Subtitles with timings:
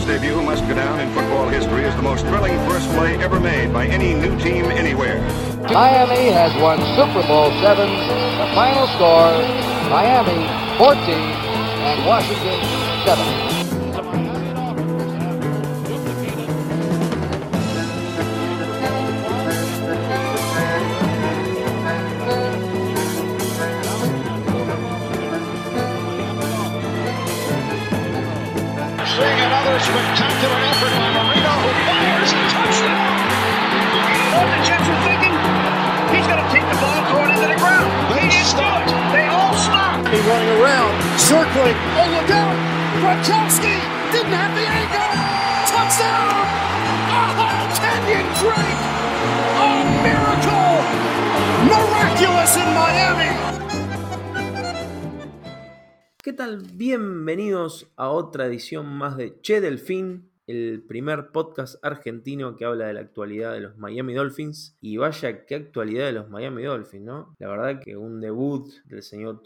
[0.00, 3.38] England's debut must go down in football history as the most thrilling first play ever
[3.38, 5.20] made by any new team anywhere.
[5.60, 7.90] Miami has won Super Bowl seven.
[8.38, 9.32] The final score:
[9.90, 10.40] Miami
[10.78, 10.96] 14
[11.84, 12.60] and Washington
[13.04, 13.59] 7.
[41.20, 41.76] Circling.
[42.00, 42.56] Oh, look out!
[43.00, 43.76] Gronkowski
[44.12, 45.12] didn't have the angle.
[45.68, 46.32] Touchdown!
[47.12, 48.82] Oh, Kenyon Drake!
[49.60, 50.80] A miracle!
[51.68, 53.32] Miraculous in Miami!
[56.22, 56.62] ¿Qué tal?
[56.74, 62.94] Bienvenidos a otra edición más de Che Delfín, el primer podcast argentino que habla de
[62.94, 64.76] la actualidad de los Miami Dolphins.
[64.80, 67.34] Y vaya qué actualidad de los Miami Dolphins, ¿no?
[67.38, 69.42] La verdad que un debut del señor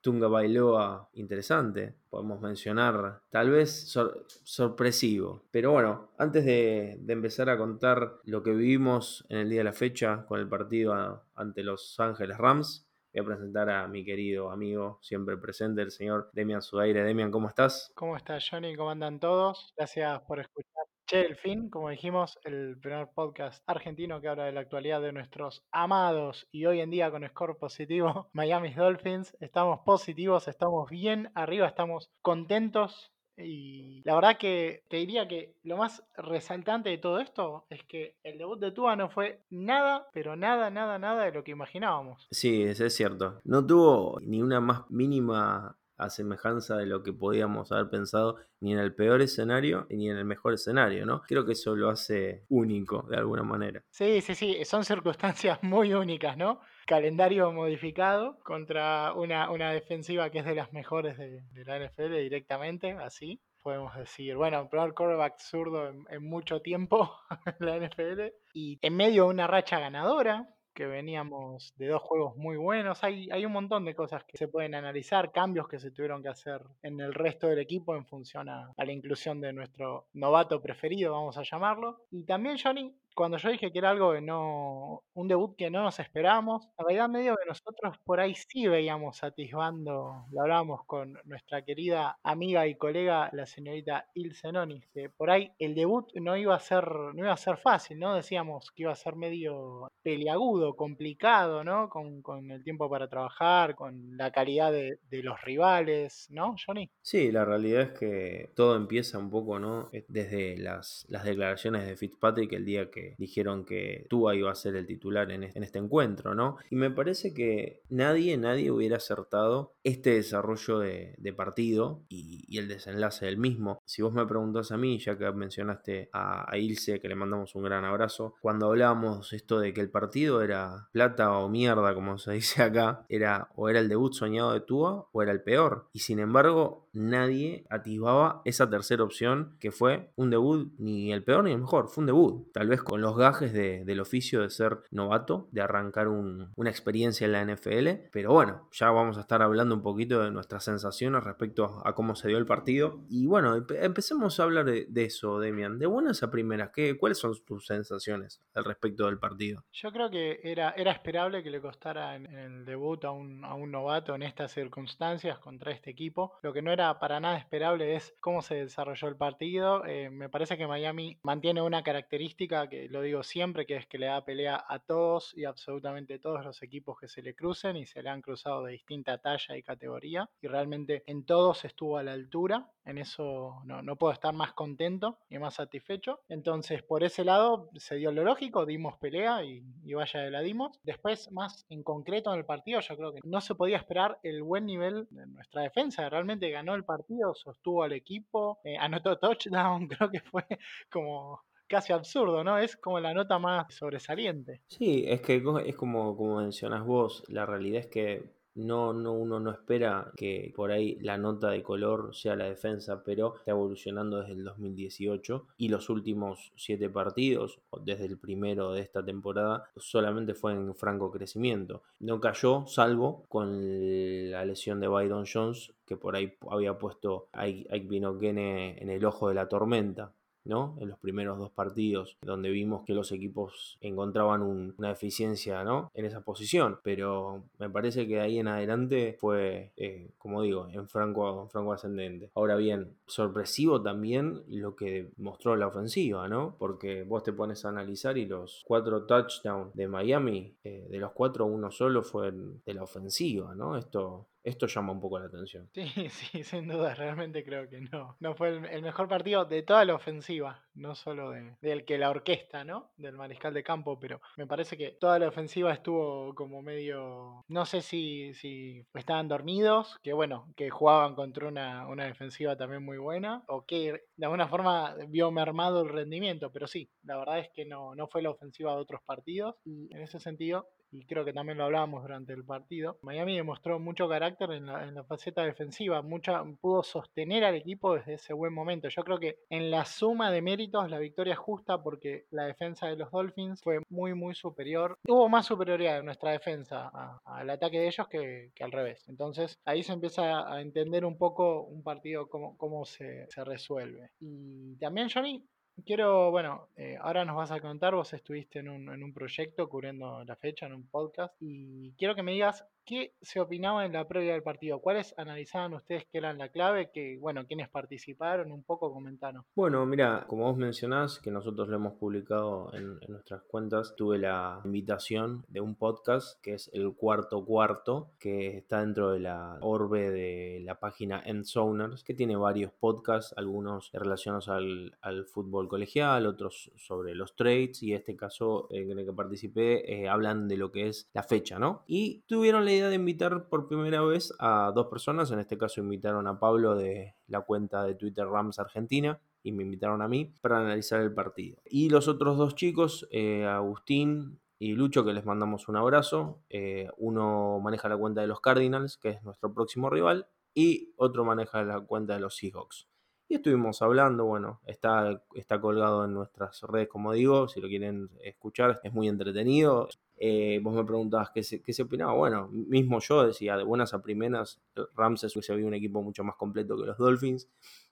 [0.00, 1.94] Tunga Bailoa interesante.
[2.10, 5.42] Podemos mencionar, tal vez sor- sorpresivo.
[5.50, 9.72] Pero bueno, antes de, empezar a contar lo que vivimos en el día de la
[9.72, 12.83] fecha con el partido ante Los Ángeles Rams,
[13.14, 17.04] Voy a presentar a mi querido amigo, siempre presente, el señor Demian Sudaire.
[17.04, 17.92] Demian, ¿cómo estás?
[17.94, 18.74] ¿Cómo estás, Johnny?
[18.74, 19.72] ¿Cómo andan todos?
[19.76, 20.84] Gracias por escuchar.
[21.06, 25.12] Che, el fin, como dijimos, el primer podcast argentino que habla de la actualidad de
[25.12, 29.36] nuestros amados y hoy en día con score positivo Miami Dolphins.
[29.38, 35.76] Estamos positivos, estamos bien arriba, estamos contentos y la verdad que te diría que lo
[35.76, 40.36] más resaltante de todo esto es que el debut de Tua no fue nada, pero
[40.36, 42.26] nada, nada, nada de lo que imaginábamos.
[42.30, 43.40] Sí, eso es cierto.
[43.44, 48.78] No tuvo ni una más mínima asemejanza de lo que podíamos haber pensado ni en
[48.78, 51.22] el peor escenario ni en el mejor escenario, ¿no?
[51.22, 53.82] Creo que eso lo hace único de alguna manera.
[53.90, 56.60] Sí, sí, sí, son circunstancias muy únicas, ¿no?
[56.86, 62.92] Calendario modificado contra una, una defensiva que es de las mejores de, la NFL directamente,
[62.92, 64.36] así podemos decir.
[64.36, 67.10] Bueno, primer quarterback zurdo en mucho tiempo
[67.58, 68.20] en la NFL
[68.52, 73.02] y en medio de una racha ganadora que veníamos de dos juegos muy buenos.
[73.04, 76.28] Hay, hay un montón de cosas que se pueden analizar, cambios que se tuvieron que
[76.28, 80.60] hacer en el resto del equipo en función a, a la inclusión de nuestro novato
[80.60, 82.02] preferido, vamos a llamarlo.
[82.10, 85.82] Y también, Johnny, cuando yo dije que era algo que no, un debut que no
[85.82, 91.18] nos esperábamos, en realidad medio que nosotros por ahí sí veíamos atisbando, lo hablábamos con
[91.24, 96.36] nuestra querida amiga y colega, la señorita Ilse Nonis, que por ahí el debut no
[96.36, 98.14] iba a ser, no iba a ser fácil, ¿no?
[98.14, 101.88] Decíamos que iba a ser medio peliagudo, complicado, ¿no?
[101.88, 106.90] Con, el tiempo para trabajar, con la calidad de, de los rivales, ¿no, Johnny?
[107.00, 109.90] Sí, la realidad es que todo empieza un poco, ¿no?
[110.08, 114.76] Desde las, las declaraciones de Fitzpatrick el día que dijeron que Tua iba a ser
[114.76, 116.56] el titular en este, en encuentro, ¿no?
[116.70, 122.68] Y me parece que nadie, nadie hubiera acertado este desarrollo de, partido y, y el
[122.68, 123.82] desenlace del mismo.
[123.84, 127.54] Si vos me preguntás a mí, ya que mencionaste a, a Ilse, que le mandamos
[127.56, 132.18] un gran abrazo, cuando hablábamos esto de que el partido era plata o mierda, como
[132.18, 135.88] se dice acá, era o era el debut soñado de Tua o era el peor.
[135.92, 141.44] Y sin embargo, nadie atisbaba esa tercera opción que fue un debut ni el peor
[141.44, 142.52] ni el mejor, fue un debut.
[142.52, 146.70] Tal vez con los gajes de- del oficio de ser novato, de arrancar un- una
[146.70, 148.08] experiencia en la NFL.
[148.12, 152.14] Pero bueno, ya vamos a estar hablando un poquito de nuestras sensaciones respecto a cómo
[152.14, 153.00] se dio el partido.
[153.08, 155.78] Y bueno, empe- empecemos a hablar de, de eso, Demian.
[155.78, 159.64] De buenas a primeras, ¿qué, ¿cuáles son tus sensaciones al respecto del partido?
[159.72, 163.44] Yo creo que era, era esperable que le costara en, en el debut a un,
[163.44, 166.32] a un novato en estas circunstancias contra este equipo.
[166.42, 169.84] Lo que no era para nada esperable es cómo se desarrolló el partido.
[169.86, 173.98] Eh, me parece que Miami mantiene una característica que lo digo siempre, que es que
[173.98, 177.86] le da pelea a todos y absolutamente todos los equipos que se le crucen y
[177.86, 180.28] se le han cruzado de distinta talla y categoría.
[180.42, 182.70] Y realmente en todos estuvo a la altura.
[182.84, 186.20] En eso no, no puedo estar más contento y más satisfecho.
[186.28, 190.40] Entonces, por ese lado, se dio lo lógico, dimos pelea y, y vaya de la
[190.40, 190.78] dimos.
[190.82, 194.42] Después, más en concreto en el partido, yo creo que no se podía esperar el
[194.42, 196.08] buen nivel de nuestra defensa.
[196.08, 200.44] Realmente ganó el partido, sostuvo al equipo, eh, anotó touchdown, creo que fue
[200.90, 202.58] como casi absurdo, ¿no?
[202.58, 204.60] Es como la nota más sobresaliente.
[204.68, 209.40] Sí, es que es como, como mencionas vos, la realidad es que no, no, uno
[209.40, 214.20] no espera que por ahí la nota de color sea la defensa, pero está evolucionando
[214.20, 220.34] desde el 2018 y los últimos siete partidos, desde el primero de esta temporada, solamente
[220.34, 221.82] fue en franco crecimiento.
[221.98, 227.42] No cayó, salvo con la lesión de Byron Jones, que por ahí había puesto a
[227.42, 230.12] Ike en el ojo de la tormenta.
[230.44, 230.76] ¿No?
[230.80, 235.90] En los primeros dos partidos, donde vimos que los equipos encontraban una eficiencia, ¿no?
[235.94, 236.78] En esa posición.
[236.82, 242.30] Pero me parece que ahí en adelante fue, eh, como digo, en franco, franco ascendente.
[242.34, 246.56] Ahora bien, sorpresivo también lo que mostró la ofensiva, ¿no?
[246.58, 251.12] Porque vos te pones a analizar y los cuatro touchdowns de Miami, eh, de los
[251.12, 253.76] cuatro, uno solo fue de la ofensiva, ¿no?
[253.76, 255.68] Esto esto llama un poco la atención.
[255.72, 258.16] Sí, sí, sin duda, realmente creo que no.
[258.20, 262.10] No fue el, mejor partido de toda la ofensiva, no solo de, del que la
[262.10, 262.92] orquesta, ¿no?
[262.96, 267.42] Del mariscal de campo, pero me parece que toda la ofensiva estuvo como medio.
[267.48, 272.84] No sé si, si estaban dormidos, que bueno, que jugaban contra una, una defensiva también
[272.84, 277.38] muy buena, o que de alguna forma vio mermado el rendimiento, pero sí, la verdad
[277.38, 281.04] es que no, no fue la ofensiva de otros partidos, y en ese sentido y
[281.06, 285.42] creo que también lo hablábamos durante el partido, Miami demostró mucho carácter en la, faceta
[285.42, 288.88] defensiva, mucha, pudo sostener al equipo desde ese buen momento.
[288.88, 292.86] Yo creo que en la suma de méritos la victoria es justa porque la defensa
[292.86, 294.98] de los Dolphins fue muy, muy superior.
[295.08, 296.90] Hubo más superioridad en nuestra defensa
[297.24, 299.04] al ataque de ellos que, al revés.
[299.08, 304.10] Entonces ahí se empieza a entender un poco un partido cómo, cómo se, se resuelve.
[304.20, 305.44] Y también, Johnny,
[305.82, 309.68] Quiero, bueno, eh, ahora nos vas a contar, vos estuviste en un, en un proyecto
[309.68, 313.94] cubriendo la fecha, en un podcast, y quiero que me digas ¿Qué se opinaba en
[313.94, 314.80] la previa del partido?
[314.80, 316.90] ¿Cuáles analizaban ustedes que eran la clave?
[316.92, 318.52] Que, bueno, ¿quiénes participaron?
[318.52, 319.46] Un poco comentanos.
[319.54, 324.60] Bueno, mira, como vos mencionás, que nosotros lo hemos publicado en, nuestras cuentas, tuve la
[324.66, 330.10] invitación de un podcast que es El Cuarto Cuarto, que está dentro de la orbe
[330.10, 336.70] de la página Endzoners, que tiene varios podcasts, algunos relacionados al, al fútbol colegial, otros
[336.76, 340.88] sobre los trades, y este caso en el que participé eh, hablan de lo que
[340.88, 341.82] es la fecha, ¿no?
[341.86, 345.30] Y tuvieron la de invitar por primera vez a dos personas.
[345.30, 349.62] En este caso invitaron a Pablo de la cuenta de Twitter Rams Argentina y me
[349.62, 351.60] invitaron a mí para analizar el partido.
[351.64, 356.40] Y los otros dos chicos, eh, Agustín y Lucho, que les mandamos un abrazo.
[356.48, 361.24] Eh, uno maneja la cuenta de los Cardinals, que es nuestro próximo rival, y otro
[361.24, 362.88] maneja la cuenta de los Seahawks.
[363.28, 368.10] Y estuvimos hablando, bueno, está, está colgado en nuestras redes, como digo, si lo quieren
[368.22, 369.88] escuchar, es muy entretenido.
[370.16, 372.12] Eh, vos me preguntabas qué se, qué se opinaba.
[372.14, 374.60] Bueno, mismo yo decía, de buenas a primeras,
[374.94, 377.48] Ramses se había un equipo mucho más completo que los Dolphins.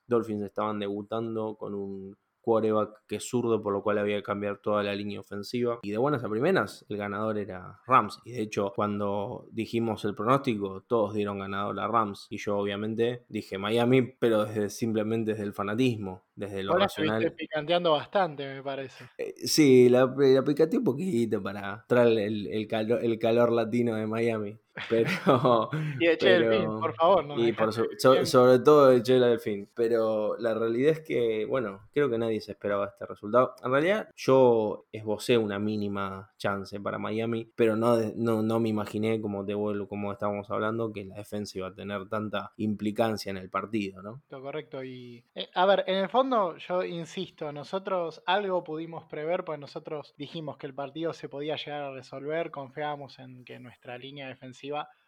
[0.07, 4.57] Dolphins estaban debutando con un quarterback que es zurdo, por lo cual había que cambiar
[4.57, 5.79] toda la línea ofensiva.
[5.81, 8.19] Y de buenas a primeras, el ganador era Rams.
[8.25, 12.27] Y de hecho, cuando dijimos el pronóstico, todos dieron ganador a Rams.
[12.29, 17.33] Y yo obviamente dije Miami, pero desde, simplemente desde el fanatismo, desde lo Ahora racional.
[17.33, 19.05] picanteando bastante, me parece.
[19.17, 23.95] Eh, sí, la, la picanteé un poquito para traer el, el, calor, el calor latino
[23.95, 24.59] de Miami.
[24.89, 25.69] Pero.
[25.99, 27.25] y de Delfín, por favor.
[27.25, 27.53] No y
[28.25, 29.69] sobre todo de Che Delfín.
[29.73, 33.55] Pero la realidad es que, bueno, creo que nadie se esperaba este resultado.
[33.63, 39.21] En realidad, yo esbocé una mínima chance para Miami, pero no, no, no me imaginé,
[39.21, 43.37] como te vuelvo, como estábamos hablando, que la defensa iba a tener tanta implicancia en
[43.37, 44.21] el partido, ¿no?
[44.29, 44.83] Correcto.
[44.83, 50.13] Y, eh, a ver, en el fondo, yo insisto, nosotros algo pudimos prever, pues nosotros
[50.17, 54.62] dijimos que el partido se podía llegar a resolver, confiábamos en que nuestra línea defensiva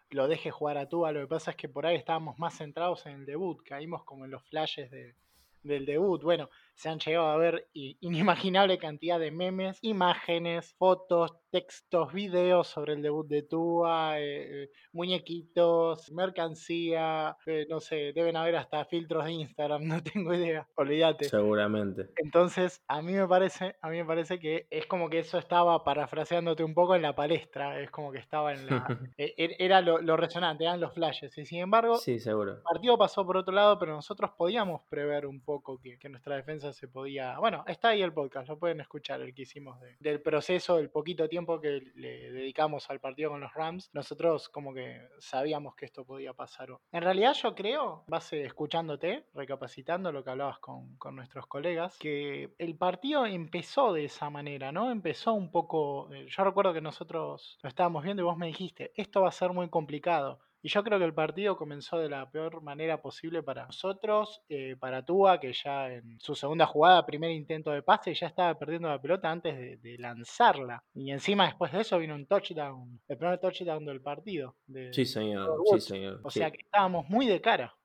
[0.09, 1.11] lo deje jugar a Tua.
[1.11, 4.25] Lo que pasa es que por ahí estábamos más centrados en el debut, caímos como
[4.25, 5.15] en los flashes de,
[5.63, 6.21] del debut.
[6.21, 12.93] Bueno, se han llegado a ver inimaginable cantidad de memes, imágenes, fotos, textos, videos sobre
[12.93, 19.23] el debut de Tua, eh, eh, muñequitos, mercancía, eh, no sé, deben haber hasta filtros
[19.23, 21.29] de Instagram, no tengo idea, olvídate.
[21.29, 22.09] Seguramente.
[22.17, 25.81] Entonces, a mí me parece, a mí me parece que es como que eso estaba
[25.85, 28.85] parafraseándote un poco en la palestra, es como que estaba en la
[29.17, 32.55] e, e, era lo, resonante, eran los flashes, y sin embargo, sí, seguro.
[32.55, 36.35] el partido pasó por otro lado, pero nosotros podíamos prever un poco que, que nuestra
[36.35, 37.37] defensa se podía.
[37.39, 41.27] Bueno, está ahí el podcast, lo pueden escuchar, el que hicimos del proceso, el poquito
[41.27, 43.89] tiempo que le dedicamos al partido con los Rams.
[43.93, 46.65] Nosotros, como que sabíamos que esto podía pasar.
[46.91, 52.55] En realidad, yo creo, base escuchándote, recapacitando lo que hablabas con, con nuestros colegas, que
[52.57, 54.91] el partido empezó de esa manera, ¿no?
[54.91, 56.11] Empezó un poco.
[56.13, 59.33] Eh, yo recuerdo que nosotros lo estábamos viendo y vos me dijiste, esto va a
[59.33, 63.43] ser muy complicado Y yo creo que el partido comenzó de la peor manera posible
[63.43, 68.15] para nosotros, eh, para Tua, que ya en su segunda jugada, primer intento de pase,
[68.15, 70.83] ya estaba perdiendo la pelota antes de, de lanzarla.
[70.95, 74.55] Y encima después de eso vino un touchdown, el primer touchdown del partido.
[74.65, 76.21] de- Sí, señor, sí, señor.
[76.23, 76.39] O sí.
[76.39, 77.75] sea que estábamos muy de cara.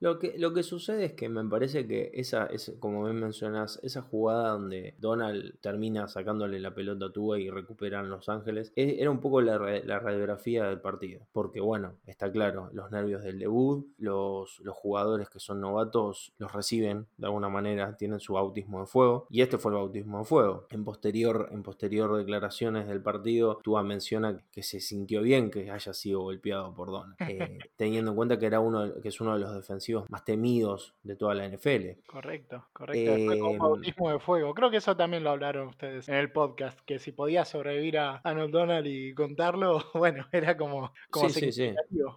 [0.00, 3.80] Lo que, lo que sucede es que me parece que esa, es, como bien mencionas,
[3.82, 8.98] esa jugada donde Donald termina sacándole la pelota a Tua y recuperan Los Ángeles, e-
[9.00, 11.26] era un poco la, la radiografía del partido.
[11.32, 16.52] Porque bueno, está claro, los nervios del debut, los, los jugadores que son novatos los
[16.52, 19.26] reciben de alguna manera, tienen su bautismo de fuego.
[19.30, 20.66] Y este fue el bautismo de fuego.
[20.70, 25.92] En posterior, en posterior declaraciones del partido, Tua menciona que se sintió bien que haya
[25.92, 27.16] sido golpeado por Donald.
[27.28, 30.94] eh, teniendo en cuenta que, era uno, que es uno de los defensivos más temidos
[31.02, 32.00] de toda la NFL.
[32.06, 33.12] Correcto, correcto.
[33.12, 34.54] Después con Em, bautismo de fuego.
[34.54, 38.16] Creo que eso también lo hablaron ustedes en el podcast, que si podía sobrevivir a
[38.24, 41.74] Arnold Donald y contarlo, bueno, era como, como Sí, sí, sí.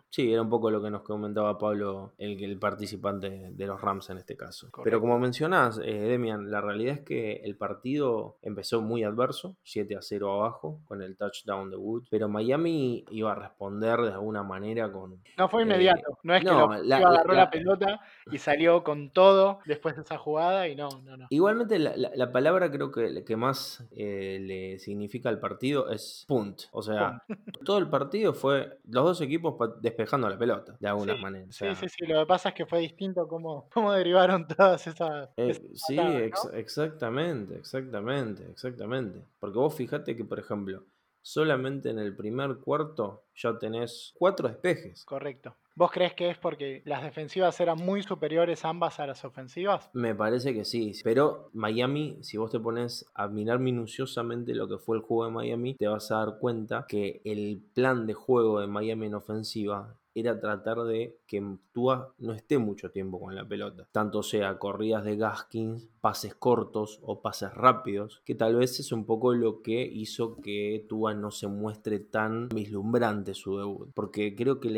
[0.09, 4.09] Sí, era un poco lo que nos comentaba Pablo, el, el participante de los Rams
[4.09, 4.69] en este caso.
[4.83, 9.95] Pero como mencionás, eh, Demian, la realidad es que el partido empezó muy adverso, 7
[9.95, 14.43] a 0 abajo, con el touchdown de Wood, pero Miami iba a responder de alguna
[14.43, 15.21] manera con...
[15.37, 16.17] No fue Eh, inmediato.
[16.23, 17.99] no es que lo la- agarró la- la, pelota
[18.31, 21.27] y salió con todo después de esa jugada y no, no, no.
[21.29, 26.25] Igualmente la, la- la palabra creo que, que más eh, le significa al partido es
[26.27, 26.63] punt.
[26.71, 27.23] O sea,
[27.65, 31.45] todo el partido fue los dos equipos despejando la pelota, de alguna Sí, manera.
[31.47, 32.05] O Sí, sí, sí.
[32.05, 35.29] Lo que pasa es que fue distinto cómo, cómo derivaron todas esas.
[35.37, 36.25] Eh, esas sí, patadas, ¿no?
[36.25, 39.25] ex- exactamente, exactamente, exactamente.
[39.39, 40.83] Porque vos fijate que, por ejemplo,
[41.21, 45.03] solamente en el primer cuarto ya tenés cuatro despejes.
[45.05, 45.55] Correcto.
[45.81, 49.89] ¿Vos crees que es porque las defensivas eran muy superiores ambas a las ofensivas?
[49.93, 54.77] Me parece que sí, pero Miami, si vos te pones a mirar minuciosamente lo que
[54.77, 58.59] fue el juego de Miami, te vas a dar cuenta que el plan de juego
[58.59, 61.41] de Miami en ofensiva era tratar de que
[61.71, 63.87] Tua no esté mucho tiempo con la pelota.
[63.91, 69.05] Tanto sea corridas de Gaskins, pases cortos o pases rápidos, que tal vez es un
[69.05, 73.89] poco lo que hizo que Tua no se muestre tan vislumbrante su debut.
[73.93, 74.69] Porque creo que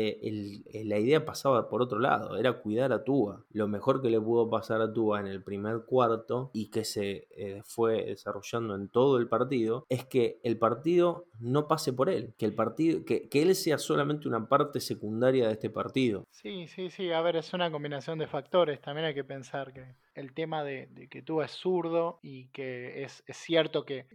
[0.84, 3.44] la idea pasaba por otro lado, era cuidar a Tua.
[3.50, 7.26] Lo mejor que le pudo pasar a Tua en el primer cuarto y que se
[7.30, 12.34] eh, fue desarrollando en todo el partido es que el partido no pase por él,
[12.38, 16.26] que el partido, que él sea solamente una parte secundaria de este partido.
[16.30, 17.10] Sí, sí, sí.
[17.12, 18.80] A ver, es una combinación de factores.
[18.80, 23.24] También hay que pensar que el tema de, que tú es zurdo y que es,
[23.28, 24.06] cierto que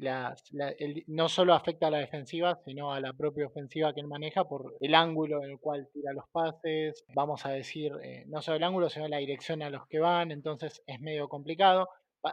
[1.08, 4.76] no solo afecta a la defensiva, sino a la propia ofensiva que él maneja por
[4.80, 7.04] el ángulo en el cual tira los pases.
[7.14, 10.32] Vamos a decir, eh, no solo el ángulo, sino la dirección a los que van.
[10.32, 11.90] Entonces es medio complicado.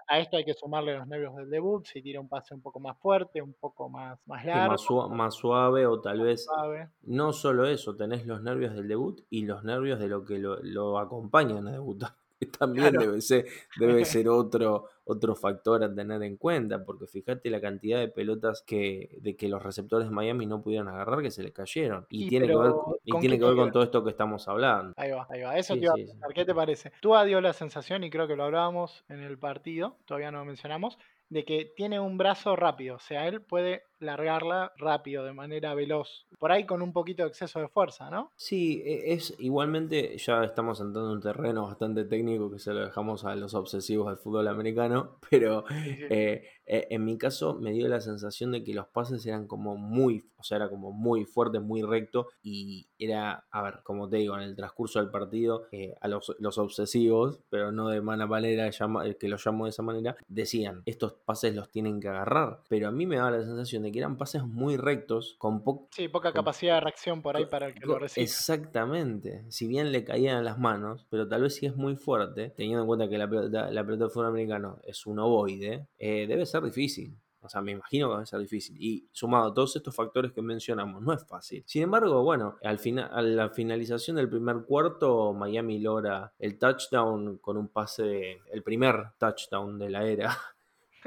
[0.09, 2.81] A esto hay que sumarle los nervios del debut, si tira un pase un poco
[2.81, 6.91] más fuerte, un poco más, más largo, más, sua- más suave o tal vez suave.
[7.03, 10.57] no solo eso, tenés los nervios del debut y los nervios de lo que lo,
[10.63, 12.17] lo acompañan a debutar.
[12.59, 13.01] También Claro.
[13.07, 13.47] debe ser,
[13.79, 18.63] debe ser otro, otro factor a tener en cuenta, porque fíjate la cantidad de pelotas
[18.67, 22.07] que, de que los receptores de Miami no pudieron agarrar que se les cayeron.
[22.11, 22.73] Y Y tiene que ver,
[23.05, 24.93] y ¿con tiene que ver con todo esto que estamos hablando.
[24.97, 25.57] Ahí va, ahí va.
[25.59, 26.03] Eso Sí, te iba a sí.
[26.05, 26.35] preguntar.
[26.35, 26.93] ¿Qué te parece?
[27.01, 30.45] Tua dio la sensación, y creo que lo hablábamos en el partido, todavía no lo
[30.45, 32.97] mencionamos, de que tiene un brazo rápido.
[32.97, 36.27] O sea, él puede largarla rápido, de manera veloz.
[36.39, 38.33] Por ahí con un poquito de exceso de fuerza, ¿no?
[38.37, 42.81] Sí, e- es igualmente, ya estamos entrando en un terreno bastante técnico que se lo
[42.85, 45.97] dejamos a los obsesivos del fútbol americano, pero sí.
[46.11, 49.77] eh, eh, en mi caso me dio la sensación de que los pases eran como
[49.77, 54.17] muy, o sea, era como muy fuerte, muy recto y era, a ver, como te
[54.17, 58.27] digo, en el transcurso del partido, eh, a los, los obsesivos, pero no de mala
[58.27, 62.61] manera, eh, que lo llamo de esa manera, decían, estos pases los tienen que agarrar,
[62.69, 65.63] pero a mí me daba la sensación de que eran pases muy rectos, con.
[65.91, 68.25] Sí, poca con- capacidad de reacción por ahí para el que lo recibe.
[68.25, 69.45] Exactamente.
[69.51, 72.87] Si bien le caían las manos, pero tal vez si es muy fuerte, teniendo en
[72.87, 76.63] cuenta que la pelota, la pelota de fútbol americano es un ovoide, eh, debe ser
[76.63, 77.17] difícil.
[77.43, 78.77] O sea, me imagino que va a ser difícil.
[78.81, 81.63] Y sumado a todos estos factores que mencionamos, no es fácil.
[81.65, 87.39] Sin embargo, bueno, al final, a la finalización del primer cuarto, Miami logra el touchdown
[87.39, 90.37] con un pase, el primer touchdown de la era.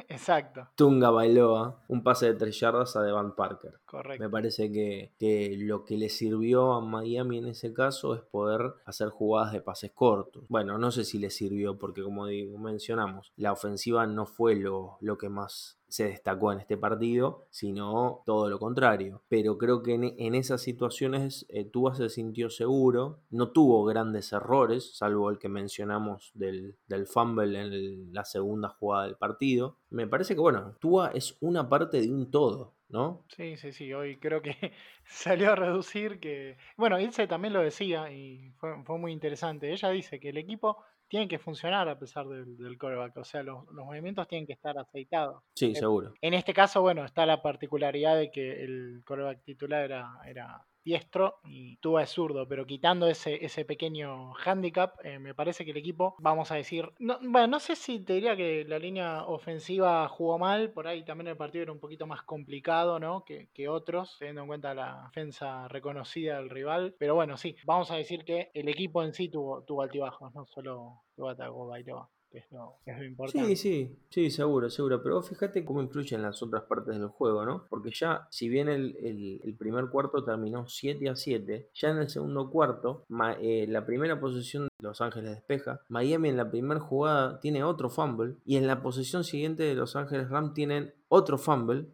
[0.07, 3.79] Exacto, Tunga Bailoa, un pase de tres yardas a Devon Parker.
[3.85, 4.23] correcto.
[4.23, 8.75] Me parece que, que lo que le sirvió a Miami en ese caso es poder
[8.85, 10.43] hacer jugadas de pases cortos.
[10.49, 14.97] Bueno, no sé si le sirvió porque como digo, mencionamos, la ofensiva no fue lo,
[15.01, 19.21] lo que más se destacó en este partido, sino todo lo contrario.
[19.27, 25.29] Pero creo que en, esas situaciones eh, se sintió seguro, no tuvo grandes errores, salvo
[25.29, 29.77] el que mencionamos del, del fumble en la segunda jugada del partido.
[29.89, 32.78] Me parece que, bueno, Tua es una parte de un todo.
[32.89, 33.25] ¿No?
[33.29, 33.93] Sí, sí, sí.
[33.93, 34.51] Hoy creo que
[35.05, 36.57] salió a reducir que.
[36.77, 39.71] Bueno, Ilse también lo decía y fue, fue muy interesante.
[39.71, 43.17] Ella dice que el equipo tiene que funcionar a pesar del, del coreback.
[43.17, 45.43] O sea, los, los movimientos tienen que estar aceitados.
[45.55, 46.13] Sí, seguro.
[46.21, 51.39] En este caso, bueno, está la particularidad de que el coreback titular era, era diestro
[51.43, 55.77] y Tua es zurdo, pero quitando ese, ese pequeño handicap, eh, me parece que el
[55.77, 60.07] equipo, vamos a decir, no, bueno, no sé si te diría que la línea ofensiva
[60.07, 63.23] jugó mal, por ahí también el partido era un poquito más complicado, ¿no?
[63.25, 67.91] Que, que otros, teniendo en cuenta la defensa reconocida del rival, pero bueno, sí, vamos
[67.91, 72.39] a decir que el equipo en sí tuvo, tuvo altibajos, no solo Tua Tagovailoa, que
[72.39, 73.55] es lo, que es lo importante.
[73.55, 75.01] Sí, sí, sí, seguro, seguro.
[75.01, 77.65] Pero vos fíjate cómo influyen las otras partes del juego, ¿no?
[77.69, 81.97] Porque ya, si bien el, el- el primer cuarto terminó 7 a 7, ya en
[81.97, 86.49] el segundo cuarto, ma- eh, la primera posesión de Los Ángeles despeja, Miami en la
[86.51, 90.93] primera jugada tiene otro fumble, y en la posesión siguiente de Los Ángeles Rams tienen
[91.07, 91.85] otro fumble,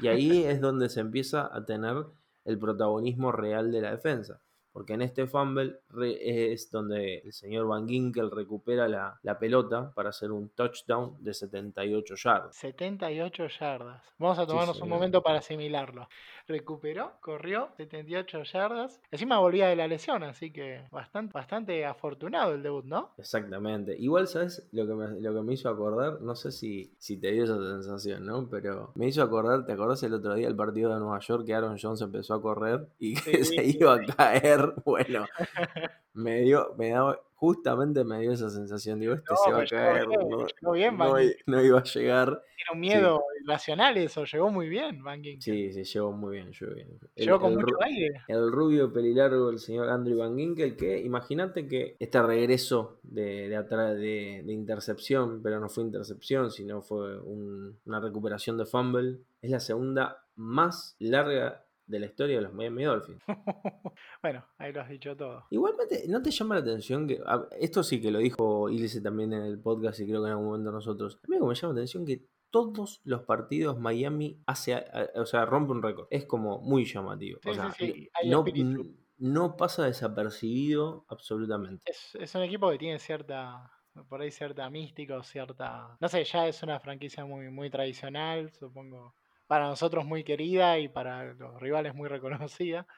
[0.00, 2.04] y ahí es donde se empieza a tener
[2.44, 4.40] el protagonismo real de la defensa.
[4.74, 5.78] Porque en este fumble
[6.20, 11.32] es donde el señor Van Ginkel recupera la, la pelota para hacer un touchdown de
[11.32, 12.56] 78 yardas.
[12.56, 14.02] 78 yardas.
[14.18, 16.08] Vamos a tomarnos un momento para asimilarlo.
[16.46, 19.00] Recuperó, corrió 78 yardas.
[19.10, 23.12] Encima volvía de la lesión, así que bastante, bastante afortunado el debut, ¿no?
[23.16, 23.96] Exactamente.
[23.98, 26.20] Igual, ¿sabes lo que me, lo que me hizo acordar?
[26.20, 28.46] No sé si, si te dio esa sensación, ¿no?
[28.50, 31.54] Pero me hizo acordar, ¿te acordás el otro día el partido de Nueva York que
[31.54, 34.74] Aaron Jones empezó a correr y que Sí, se iba a caer?
[34.84, 35.24] Bueno,
[36.12, 38.98] me dio, me daba, justamente me dio esa sensación.
[39.00, 40.06] Digo, este No, se va a llegó caer.
[40.62, 41.14] no, bien, no
[41.46, 42.28] no iba a llegar.
[42.28, 45.42] Era un miedo irracional eso, llegó muy bien, Van Ginkel.
[45.42, 46.88] Sí, sí, llegó muy bien, llegó bien.
[47.16, 48.22] El- Llegó con el mucho aire.
[48.28, 53.56] El rubio pelilargo, el señor Andrew Van Ginkel, que imagínate que este regreso de, de,
[53.56, 59.18] atrás de, de intercepción, pero no fue intercepción, sino fue un- una recuperación de fumble,
[59.42, 63.22] es la segunda más larga de la historia de los Miami Dolphins.
[64.22, 65.44] Bueno, ahí lo has dicho todo.
[65.50, 69.32] Igualmente, ¿no te llama la atención que, a- esto sí que lo dijo Ilse también
[69.34, 71.80] en el podcast y creo que en algún momento nosotros, a mí me llama la
[71.80, 76.06] atención que todos los partidos Miami hace, a- a- o sea, rompe un récord.
[76.10, 77.38] Es como muy llamativo.
[77.42, 78.96] Sí, o sea, sí, sí, hay no, espíritu.
[79.18, 81.82] no pasa desapercibido absolutamente.
[81.90, 83.70] Es, es un equipo que tiene cierta,
[84.08, 88.50] por ahí cierta mística o cierta, no sé, ya es una franquicia muy, muy tradicional,
[88.52, 89.14] supongo,
[89.54, 92.88] para nosotros muy querida y para los rivales muy reconocida,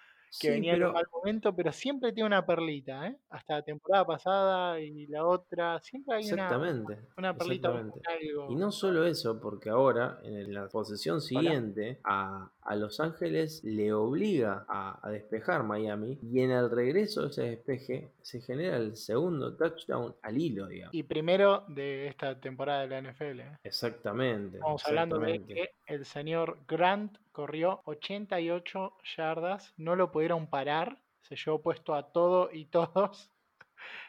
[0.41, 3.19] que Sí, venía en pero un mal momento, pero siempre tiene una perlita, ¿eh?
[3.29, 7.09] Hasta la temporada pasada y la otra, siempre hay una, exactamente.
[7.19, 8.01] una perlita exactamente.
[8.11, 8.51] algo.
[8.51, 13.93] Y no solo eso, porque ahora en la posesión siguiente a, a Los Ángeles le
[13.93, 18.97] obliga a, a despejar Miami y en el regreso de ese despeje se genera el
[18.97, 20.95] segundo touchdown al hilo, digamos.
[20.95, 23.41] Y primero de esta temporada de la NFL.
[23.41, 23.59] ¿eh?
[23.65, 24.59] Exactamente.
[24.59, 31.37] Estamos hablando de que el señor Grant corrió 88 yardas, no lo pudieron parar, se
[31.37, 33.31] llevó puesto a todo y todos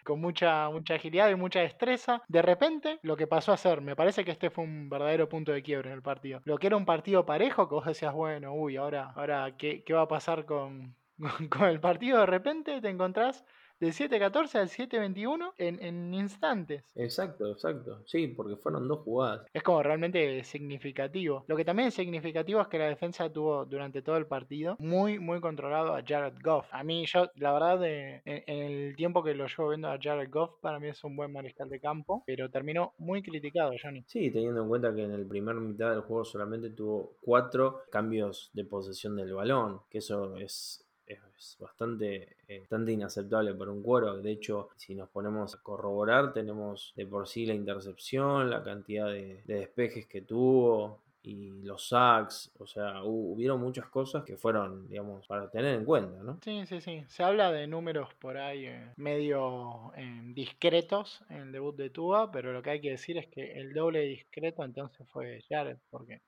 [0.03, 2.21] con mucha, mucha agilidad y mucha destreza.
[2.27, 5.51] De repente, lo que pasó a ser, me parece que este fue un verdadero punto
[5.51, 6.41] de quiebre en el partido.
[6.45, 9.93] Lo que era un partido parejo, que vos decías, bueno, uy, ahora, ahora ¿qué, qué
[9.93, 10.95] va a pasar con,
[11.49, 12.19] con el partido?
[12.19, 13.45] De repente te encontrás
[13.79, 16.83] del 7-14 al 7-21 en, en instantes.
[16.95, 18.01] Exacto, exacto.
[18.05, 19.45] Sí, porque fueron dos jugadas.
[19.53, 21.45] Es como realmente significativo.
[21.47, 25.19] Lo que también es significativo es que la defensa tuvo durante todo el partido muy,
[25.19, 26.65] muy controlado a Jared Goff.
[26.71, 29.97] A mí, yo, la verdad, de- en, en el tiempo que lo llevo viendo a
[30.01, 34.03] Jared Goff, para mí es un buen mariscal de campo, pero terminó muy criticado, Johnny.
[34.07, 38.49] Sí, teniendo en cuenta que en el primer mitad del juego solamente tuvo cuatro cambios
[38.53, 44.17] de posesión del balón, que eso es, es bastante, eh, bastante inaceptable para un cuero.
[44.17, 49.07] De hecho, si nos ponemos a corroborar, tenemos de por sí la intercepción, la cantidad
[49.07, 54.37] de, de despejes que tuvo y los sacks, o sea, hu- hubieron muchas cosas que
[54.37, 56.39] fueron, digamos, para tener en cuenta, ¿no?
[56.41, 57.03] Sí, sí, sí.
[57.09, 62.31] Se habla de números por ahí eh, medio eh, discretos en el debut de Tua,
[62.31, 66.21] pero lo que hay que decir es que el doble discreto entonces fue Jared, porque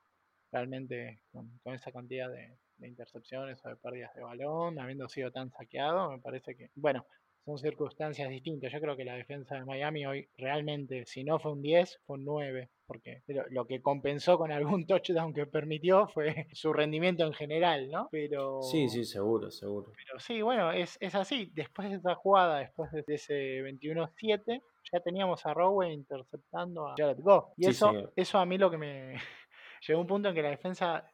[0.51, 5.51] realmente con esa cantidad de, de intercepciones o de pérdidas de balón, habiendo sido tan
[5.51, 7.05] saqueado, me parece que, bueno,
[7.45, 8.71] son circunstancias distintas.
[8.71, 12.17] Yo creo que la defensa de Miami hoy realmente, si no fue un 10, fue
[12.17, 17.25] un 9, porque lo, lo que compensó con algún touchdown que permitió fue su rendimiento
[17.25, 18.07] en general, ¿no?
[18.11, 18.61] Pero...
[18.61, 19.91] Sí, sí, seguro, seguro.
[19.95, 21.51] Pero sí, bueno, es, es así.
[21.53, 24.61] Después de esa jugada, después de ese 21-7,
[24.91, 27.45] ya teníamos a Rowe interceptando a Jared Goff.
[27.57, 28.13] Y Sí, eso, señor.
[28.15, 29.15] eso a mí lo que me...
[29.87, 31.09] Llegó un punto en que la defensa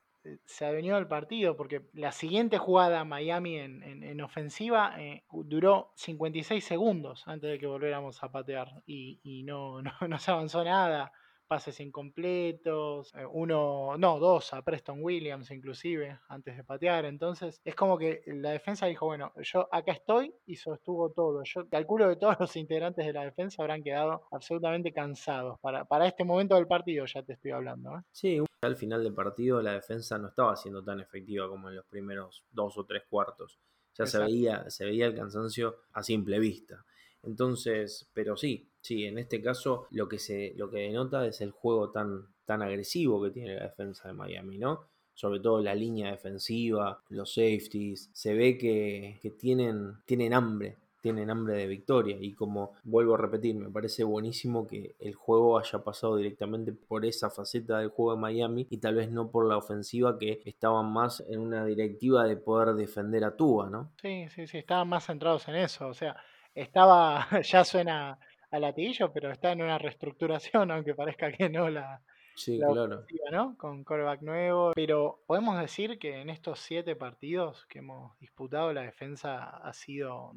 [0.45, 5.91] se adueñó del partido, porque la siguiente jugada Miami en, en- en ofensiva eh, duró
[5.95, 10.63] 56 segundos antes de que volviéramos a patear y, y no, no, no se avanzó
[10.63, 11.11] nada.
[11.47, 17.05] Pases incompletos, eh, uno, no, dos a Preston Williams inclusive, antes de patear.
[17.05, 21.43] Entonces, es como que la defensa dijo, bueno, yo acá estoy y sostuvo todo.
[21.43, 25.59] Yo calculo que todos los integrantes de la defensa habrán quedado absolutamente cansados.
[25.59, 27.97] Para, para este momento del partido ya te estoy hablando.
[27.97, 28.01] ¿eh?
[28.11, 31.85] Sí, al final del partido la defensa no estaba siendo tan efectiva como en los
[31.85, 33.59] primeros dos o tres cuartos.
[33.97, 36.83] Ya se veía, se veía el cansancio a simple vista.
[37.25, 41.51] Entonces, pero sí, sí, en este caso lo que se, lo que denota es el
[41.51, 44.87] juego tan, tan agresivo que tiene la defensa de Miami, ¿no?
[45.13, 51.29] Sobre todo la línea defensiva, los safeties, se ve que, que tienen, tienen hambre, tienen
[51.29, 52.17] hambre de victoria.
[52.19, 57.05] Y como vuelvo a repetir, me parece buenísimo que el juego haya pasado directamente por
[57.05, 60.91] esa faceta del juego de Miami y tal vez no por la ofensiva que estaban
[60.91, 63.91] más en una directiva de poder defender a Tua, ¿no?
[64.01, 65.87] Sí, sí, sí, estaban más centrados en eso.
[65.87, 66.17] O sea,
[66.55, 68.17] estaba, ya suena
[68.49, 72.01] a latillo, pero está en una reestructuración, aunque parezca que no la,
[72.35, 73.05] Sí, la claro.
[73.31, 73.57] ¿no?
[73.57, 74.73] Con coreback nuevo.
[74.75, 80.33] Pero podemos decir que en estos siete partidos que hemos disputado, la defensa ha sido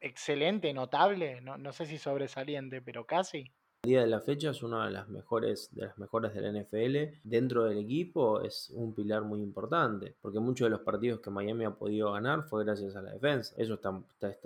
[0.00, 1.40] excelente, notable.
[1.40, 3.50] No, no sé si sobresaliente, pero casi.
[3.84, 7.20] El día de la fecha es una de las mejores de las mejores del NFL.
[7.22, 11.64] Dentro del equipo es un pilar muy importante, porque muchos de los partidos que Miami
[11.64, 13.54] ha podido ganar fue gracias a la defensa.
[13.56, 13.96] Eso está,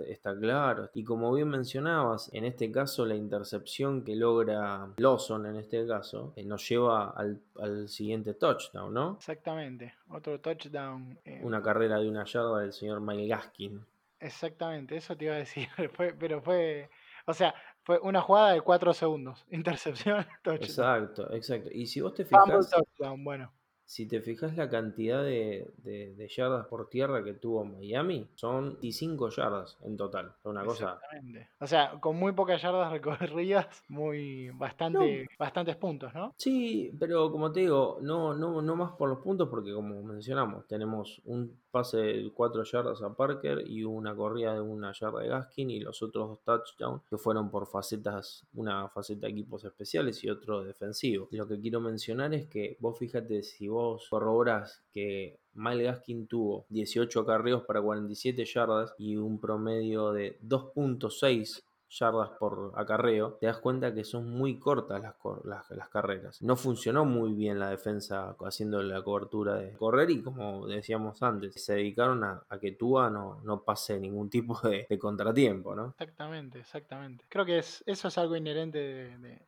[0.07, 0.87] está, claro.
[0.93, 6.33] Y como bien mencionabas, en este caso la intercepción que logra Lawson, en este caso,
[6.35, 9.15] eh, nos lleva al, al siguiente touchdown, ¿no?
[9.17, 9.95] Exactamente.
[10.09, 11.17] Otro touchdown.
[11.25, 13.83] eh, Una carrera de una yarda del señor Mike Gaskin.
[14.19, 15.67] Exactamente, eso te iba a decir.
[15.95, 16.89] Fue, pero fue.
[17.25, 19.45] O sea, fue una jugada de cuatro segundos.
[19.51, 20.63] Intercepción, touchdown.
[20.63, 21.69] Exacto, exacto.
[21.71, 23.23] Y si vos te Fumble, fijas, touchdown.
[23.23, 23.51] Bueno,
[23.85, 28.73] Si te fijas la cantidad de, de- de yardas por tierra que tuvo Miami, son
[28.81, 30.33] 25 yardas en total.
[30.43, 30.93] Una cosa.
[30.95, 31.49] exactamente.
[31.59, 36.33] O sea, con muy pocas yardas recorridas, muy bastante, bastantes puntos, ¿no?
[36.37, 40.65] Sí, pero como te digo, no, no, no más por los puntos, porque como mencionamos,
[40.67, 45.27] tenemos un pase de 4 yardas a Parker y una corrida de una yarda de
[45.29, 50.23] Gaskin y los otros dos touchdowns que fueron por facetas, una faceta de equipos especiales
[50.23, 51.27] y otro defensivo.
[51.31, 56.65] Lo que quiero mencionar es que vos fíjate si vos corroborás que Mile Gaskin tuvo
[56.69, 61.63] 18 acarreos para 47 yardas y un promedio de 2.6
[61.99, 66.41] yardas por acarreo, te das cuenta que son muy cortas las, carreras.
[66.41, 71.53] No funcionó muy bien la defensa haciendo la cobertura de correr y como decíamos antes,
[71.63, 75.89] se dedicaron a, que Tua no, no pase ningún tipo de, contratiempo, ¿no?
[75.89, 77.25] Exactamente, exactamente.
[77.29, 78.79] Creo que es, eso es algo inherente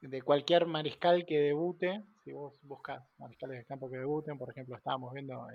[0.02, 2.04] de, cualquier mariscal que debute.
[2.24, 5.48] Si vos buscas mariscales de campo que debuten, por ejemplo, estábamos viendo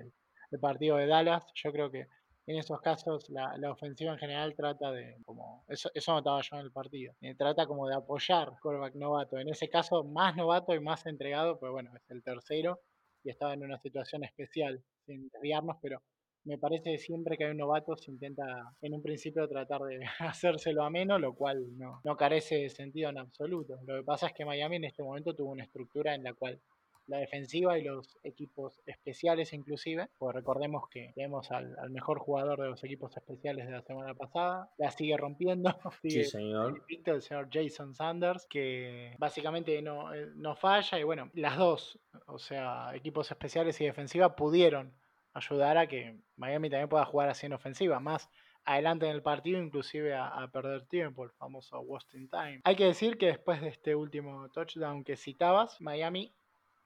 [0.51, 2.07] el partido de Dallas, yo creo que
[2.47, 6.57] en esos casos la, la ofensiva en general trata de, como, eso, eso notaba yo
[6.57, 9.39] en el partido, eh, trata como de apoyar quarterback novato.
[9.39, 12.81] En ese caso, más novato y más entregado, pues bueno, es el tercero
[13.23, 16.03] y estaba en una situación especial, sin desviarnos, pero
[16.45, 18.45] me parece que siempre que hay un novato se intenta
[18.81, 23.19] en un principio tratar de hacérselo ameno, lo cual no, no carece de sentido en
[23.19, 23.79] absoluto.
[23.87, 26.61] Lo que pasa es que Miami en este momento tuvo una estructura en la cual
[27.11, 32.61] la defensiva y los equipos especiales inclusive, pues recordemos que tenemos al, al mejor jugador
[32.61, 35.71] de los equipos especiales de la semana pasada, la sigue rompiendo,
[36.03, 36.83] sigue Sí, señor.
[36.89, 42.39] el señor Jason Sanders, que básicamente no, eh, no falla y bueno, las dos, o
[42.39, 44.95] sea, equipos especiales y defensiva pudieron
[45.35, 48.31] ayudar a que Miami también pueda jugar así en ofensiva, más
[48.65, 52.61] adelante en el partido, inclusive a, a perder tiempo, el famoso Wasting Time.
[52.65, 56.33] Hay que decir que después de este último touchdown que citabas, Miami,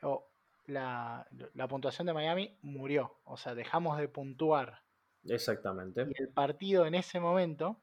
[0.02, 0.30] o
[0.66, 4.82] la, la puntuación de Miami murió, o sea, dejamos de puntuar
[5.24, 6.06] Exactamente.
[6.08, 7.80] y el partido en ese momento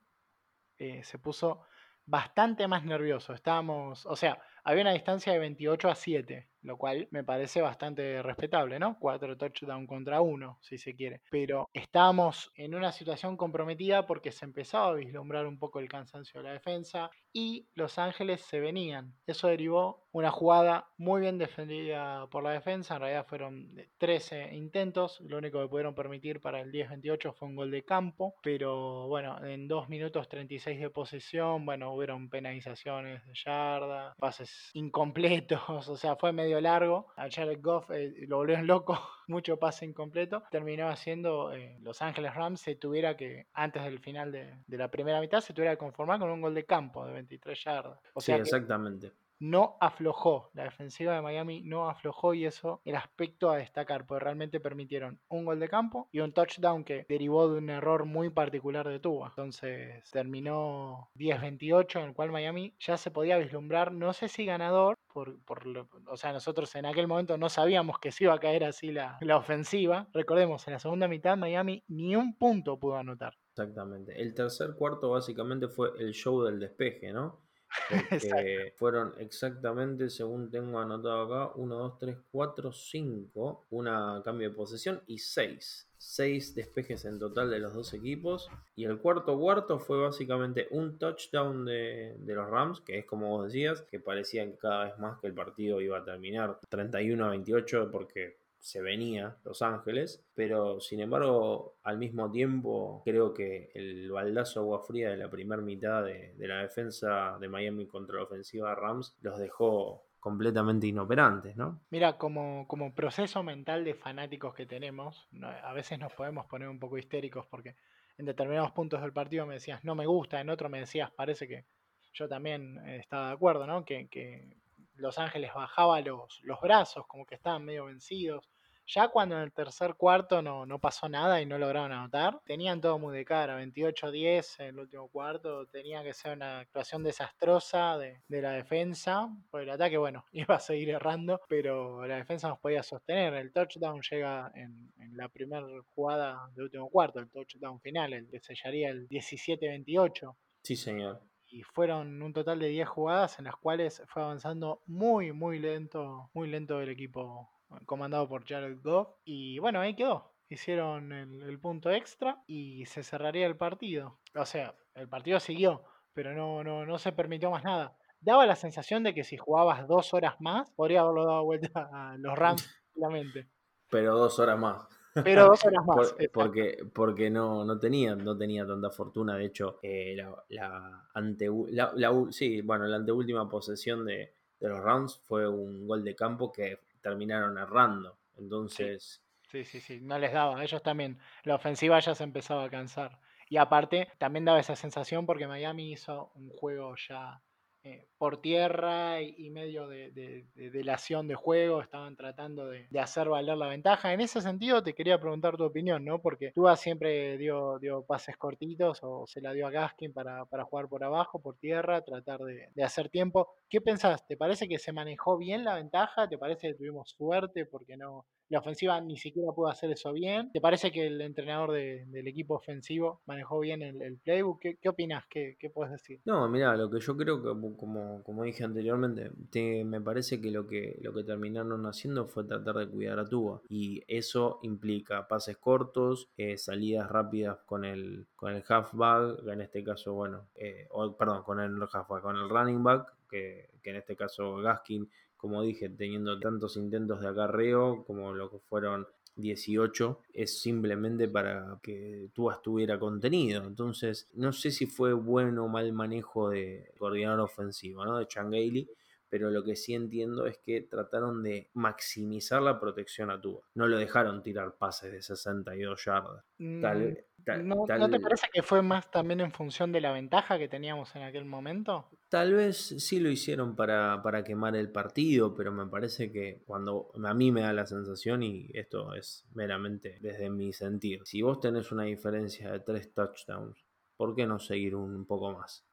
[0.78, 1.62] eh, se puso
[2.06, 3.34] bastante más nervioso.
[3.34, 8.22] Estábamos, o sea, había una distancia de 28 a 7, lo cual me parece bastante
[8.22, 8.98] respetable, ¿no?
[9.00, 11.22] Cuatro touchdowns contra uno, si se quiere.
[11.30, 16.40] Pero estábamos en una situación comprometida porque se empezaba a vislumbrar un poco el cansancio
[16.40, 19.16] de la defensa y Los Ángeles se venían.
[19.26, 22.96] Eso derivó una jugada muy bien defendida por la defensa.
[22.96, 25.22] En realidad fueron 13 intentos.
[25.22, 28.36] Lo único que pudieron permitir para el 10-28 fue un gol de campo.
[28.44, 35.62] Pero bueno, en 2 minutos 36 de posesión, bueno, hubieron penalizaciones de yarda, pases incompletos.
[35.92, 37.08] O sea, fue medio largo.
[37.18, 39.00] A Jared Goff eh, lo volvieron loco.
[39.28, 40.44] Mucho pase incompleto.
[40.52, 44.90] Terminó haciendo eh, Los Ángeles Rams se tuviera que, antes del final de, de la
[44.90, 48.00] primera mitad, se tuviera que conformar con un gol de campo de 23 yardas.
[48.14, 49.12] O Sí, sea exactamente.
[49.42, 50.50] No aflojó.
[50.54, 55.20] La defensiva de Miami no aflojó y eso el aspecto a destacar, porque realmente permitieron
[55.28, 59.00] un gol de campo y un touchdown que derivó de un error muy particular de
[59.00, 59.28] Tua.
[59.30, 64.96] Entonces terminó 10-28, en el cual Miami ya se podía vislumbrar, no sé si ganador,
[65.14, 68.40] Por, por lo- o sea, nosotros en aquel momento no sabíamos que se iba a
[68.40, 70.08] caer así la, la ofensiva.
[70.14, 73.34] Recordemos, en la segunda mitad Miami ni un punto pudo anotar.
[73.50, 74.22] Exactamente.
[74.22, 77.42] El tercer cuarto básicamente fue el show del despeje, ¿no?
[78.10, 84.56] Porque fueron exactamente, según tengo anotado acá, 1, 2, 3, 4, 5, una cambio de
[84.56, 85.88] posesión y 6.
[85.98, 88.50] 6 despejes en total de los dos equipos.
[88.76, 93.30] Y el cuarto cuarto fue básicamente un touchdown de, de los Rams, que es como
[93.30, 97.24] vos decías, que parecía que cada vez más que el partido iba a terminar 31
[97.24, 103.72] a 28 porque se venía Los Ángeles, pero sin embargo, al mismo tiempo, creo que
[103.74, 108.18] el baldazo agua fría de la primera mitad de, de la defensa de Miami contra
[108.18, 111.82] la ofensiva de Rams los dejó completamente inoperantes, ¿no?
[111.90, 115.28] Mira, como, como proceso mental de fanáticos que tenemos,
[115.64, 117.76] a veces nos podemos poner un poco histéricos porque
[118.20, 121.48] en determinados puntos del partido me decías no me gusta, en otro me decías parece
[121.48, 121.66] que
[122.14, 123.84] yo también estaba de acuerdo, ¿no?
[123.84, 124.61] Que, que
[124.96, 128.50] Los Ángeles bajaba los, los brazos, como que estaban medio vencidos.
[128.88, 132.82] Ya cuando en el tercer cuarto no, no pasó nada y no lograron anotar, tenían
[132.82, 137.98] todo muy de cara, 28-10 en el último cuarto, tenía que ser una actuación desastrosa
[137.98, 142.50] de, de la defensa, por el ataque, bueno, iba a seguir errando, pero la defensa
[142.50, 143.34] nos podía sostener.
[143.36, 148.30] El touchdown llega en, en la primera jugada del último cuarto, el touchdown final, el
[148.30, 151.22] que sellaría el 17-28 Sí, señor.
[151.52, 156.30] Y fueron un total de 10 jugadas en las cuales fue avanzando muy, muy lento,
[156.34, 157.50] muy lento el equipo
[157.86, 159.10] comandado por Jared Goff.
[159.26, 160.34] Y bueno, ahí quedó.
[160.50, 164.20] Hicieron el, el punto extra y se cerraría el partido.
[164.36, 165.84] O sea, el partido siguió,
[166.14, 167.96] pero no, no, no se permitió más nada.
[168.20, 172.16] Daba la sensación de que si jugabas dos horas más, podría haberlo dado vuelta a
[172.18, 172.70] los Rams.
[173.90, 174.88] Pero dos horas más.
[175.14, 176.14] Pero dos horas más.
[176.14, 181.08] Por- porque porque no, no tenía no tenía tanta fortuna de hecho eh, la, la,
[181.14, 186.04] ante, la, la sí bueno la anteúltima posesión de, de los Rams fue un gol
[186.04, 189.22] de campo que terminaron errando entonces
[189.52, 190.64] Sí, sí, sí, no les daba.
[190.64, 193.20] Ellos también, la ofensiva ya se empezaba a cansar.
[193.50, 197.42] Y aparte, también daba esa sensación porque Miami hizo un juego ya
[197.84, 201.82] eh, por tierra y, medio de, de, de delación de juego.
[201.82, 204.14] Estaban tratando de, de hacer valer la ventaja.
[204.14, 206.22] En ese sentido, te quería preguntar tu opinión, ¿no?
[206.22, 210.66] Porque Tua siempre dio, dio pases cortitos o se la dio a Gaskin para, para
[210.66, 213.56] jugar por abajo, por tierra, tratar de, hacer tiempo.
[213.68, 214.24] ¿Qué pensás?
[214.28, 216.30] ¿Te parece que se manejó bien la ventaja?
[216.30, 220.52] ¿Te parece que tuvimos suerte porque no, la ofensiva ni siquiera pudo hacer eso bien.
[220.52, 224.60] ¿Te parece que el entrenador de- del equipo ofensivo manejó bien el, el playbook?
[224.60, 225.24] ¿Qué, qué opinas?
[225.30, 226.20] ¿Qué, qué puedes decir?
[226.26, 230.52] no mira lo que yo creo que como, como dije anteriormente te- me parece que
[230.52, 235.28] lo que lo que terminaron haciendo fue tratar de cuidar a Tua y eso implica
[235.28, 240.88] pases cortos eh, salidas rápidas con el con el halfback en este caso bueno eh,
[240.92, 245.10] o, perdón con el halfback con el running back que, que en este caso Gaskin
[245.38, 251.80] como dije, teniendo tantos intentos de acarreo como lo que fueron 18, es simplemente para
[251.82, 253.64] que Tua estuviera contenido.
[253.66, 258.18] Entonces, no sé si fue bueno o mal manejo de coordinador ofensivo, ¿no?
[258.18, 258.90] De Changaili,
[259.32, 263.62] pero lo que sí entiendo es que trataron de maximizar la protección a Tua.
[263.74, 266.44] No lo dejaron tirar pases de 62 yardas.
[266.82, 270.02] Tal, Mm, tal- ¿No, tal- ¿No te parece que fue más también en función de
[270.02, 272.06] la ventaja que teníamos en aquel momento?
[272.30, 277.12] Tal vez sí lo hicieron para, para quemar el partido, pero me parece que cuando
[277.24, 281.60] a mí me da la sensación, y esto es meramente desde mi sentir, si vos
[281.60, 283.86] tenés una diferencia de tres touchdowns,
[284.18, 285.86] ¿por qué no seguir un poco más?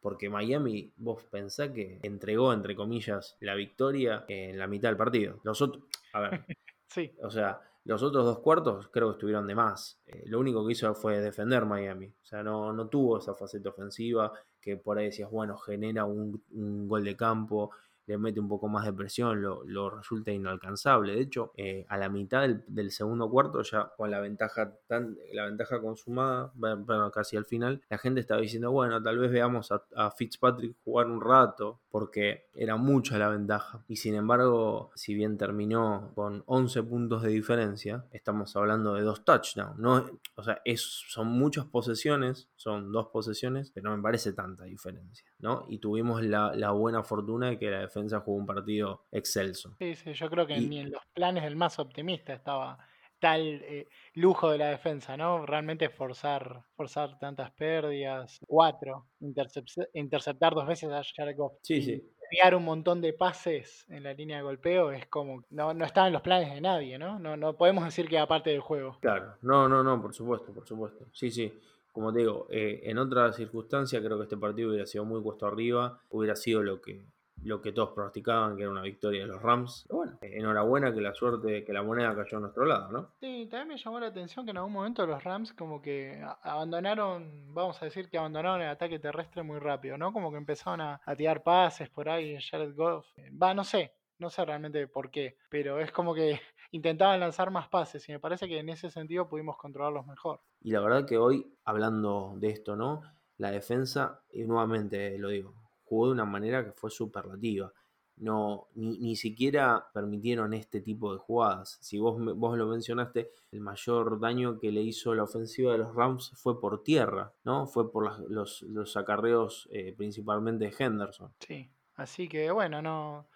[0.00, 5.40] Porque Miami, vos pensás que entregó, entre comillas, la victoria en la mitad del partido.
[5.44, 6.44] Los otros, a ver,
[6.90, 10.00] Sí, o sea, los otros dos cuartos creo que estuvieron de más.
[10.06, 12.06] Eh, lo único que hizo fue defender Miami.
[12.06, 16.42] O sea, no, no tuvo esa faceta ofensiva que por ahí decías, bueno, genera un,
[16.50, 17.70] un gol de campo,
[18.10, 21.14] le mete un poco más de presión, lo, lo resulta inalcanzable.
[21.14, 25.44] De hecho, eh, a la mitad del, segundo cuarto, ya con la ventaja, tan, la
[25.44, 29.84] ventaja consumada, bueno, casi al final, la gente estaba diciendo, bueno, tal vez veamos a,
[29.94, 33.84] a Fitzpatrick jugar un rato, porque era mucha la ventaja.
[33.86, 39.24] Y sin embargo, si bien terminó con 11 puntos de diferencia, estamos hablando de dos
[39.24, 39.78] touchdowns.
[39.78, 40.04] ¿no?
[40.34, 45.29] O sea, es, son muchas posesiones, son dos posesiones, pero no me parece tanta diferencia.
[45.40, 45.66] ¿No?
[45.68, 49.78] Y tuvimos la, la buena fortuna de que la defensa jugó un partido excelso.
[49.78, 52.78] sí, sí, yo creo que Y- ni en los planes del más optimista estaba
[53.18, 55.44] tal eh, lujo de la defensa, ¿no?
[55.46, 62.02] Realmente forzar, forzar tantas pérdidas, cuatro, intercep- interceptar dos veces a Goff Sí, sí.
[62.30, 66.06] enviar un montón de pases en la línea de golpeo es como, no, no estaba
[66.06, 67.18] en los planes de nadie, ¿no?
[67.18, 68.98] No, no podemos decir que aparte del juego.
[69.00, 71.06] Claro, no, no, no, por supuesto, por supuesto.
[71.12, 71.58] Sí, sí.
[71.92, 75.46] Como te digo, eh, en otra circunstancia creo que este partido hubiera sido muy cuesta
[75.46, 77.04] arriba, hubiera sido lo que
[77.42, 79.86] lo que todos pronosticaban que era una victoria de los Rams.
[79.88, 83.14] Pero bueno, eh, enhorabuena que la suerte, que la moneda cayó a nuestro lado, ¿no?
[83.18, 87.54] Sí, también me llamó la atención que en algún momento los Rams como que abandonaron,
[87.54, 90.12] vamos a decir que abandonaron el ataque terrestre muy rápido, ¿no?
[90.12, 93.06] Como que empezaron a, a tirar pases por ahí, Jared Goff.
[93.16, 97.50] eh, Va, no sé, no sé realmente por qué, pero es como que intentaban lanzar
[97.50, 100.40] más pases y me parece que en ese sentido pudimos controlarlos mejor.
[100.62, 103.02] Y la verdad que hoy, hablando de esto, ¿no?
[103.38, 105.54] La defensa, y nuevamente lo digo,
[105.84, 107.72] jugó de una manera que fue superlativa.
[108.16, 111.78] No, ni, ni siquiera permitieron este tipo de jugadas.
[111.80, 115.94] Si vos, vos lo mencionaste, el mayor daño que le hizo la ofensiva de los
[115.94, 117.66] Rams fue por tierra, ¿no?
[117.66, 121.32] Fue por las- los, los acarreos eh, principalmente de Henderson.
[121.40, 123.26] Sí, así que bueno, no.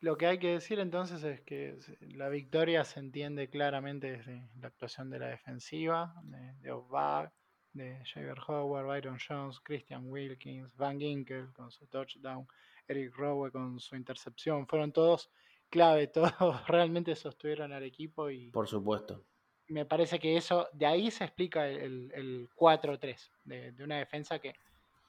[0.00, 4.68] Lo que hay que decir entonces es que la victoria se entiende claramente desde la
[4.68, 7.32] actuación de la defensiva, de, de Ogbach,
[7.72, 12.46] de Javier Howard, Byron Jones, Christian Wilkins, Van Ginkel con su touchdown,
[12.86, 14.66] Eric Rowe con su intercepción.
[14.68, 15.30] Fueron todos
[15.68, 19.24] clave, todos realmente sostuvieron al equipo y Por supuesto.
[19.68, 24.38] me parece que eso, de ahí se explica el, el 4-3, de, de una defensa
[24.38, 24.54] que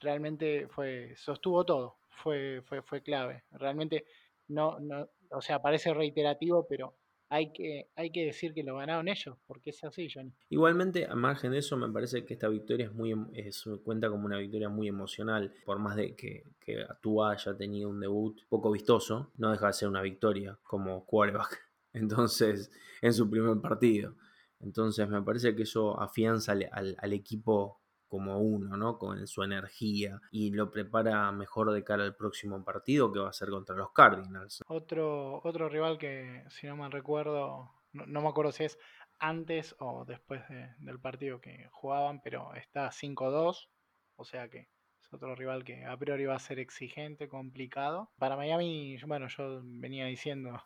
[0.00, 3.44] realmente fue, sostuvo todo, fue, fue, fue clave.
[3.52, 4.04] Realmente
[4.50, 6.96] no, no, o sea, parece reiterativo, pero
[7.28, 10.32] hay que, hay que decir que lo ganaron ellos, porque es así, Johnny.
[10.48, 14.10] Igualmente, a margen de eso, me parece que esta victoria es muy em- es- cuenta
[14.10, 15.54] como una victoria muy emocional.
[15.64, 19.72] Por más de que, que Tua haya tenido un debut poco vistoso, no deja de
[19.74, 21.58] ser una victoria como quarterback.
[21.92, 24.16] Entonces, en su primer partido.
[24.58, 27.79] Entonces, me parece que eso afianza al, al- al equipo
[28.10, 28.98] como uno, ¿no?
[28.98, 33.32] Con su energía y lo prepara mejor de cara al próximo partido que va a
[33.32, 34.60] ser contra los Cardinals.
[34.66, 38.78] Otro, otro rival que, si no mal recuerdo, no, me acuerdo si es
[39.20, 43.70] antes o después de- del partido que jugaban, pero está 5-2,
[44.16, 44.68] o sea que
[45.02, 48.10] es otro rival que a priori va a ser exigente, complicado.
[48.18, 50.60] Para Miami, bueno, yo venía diciendo,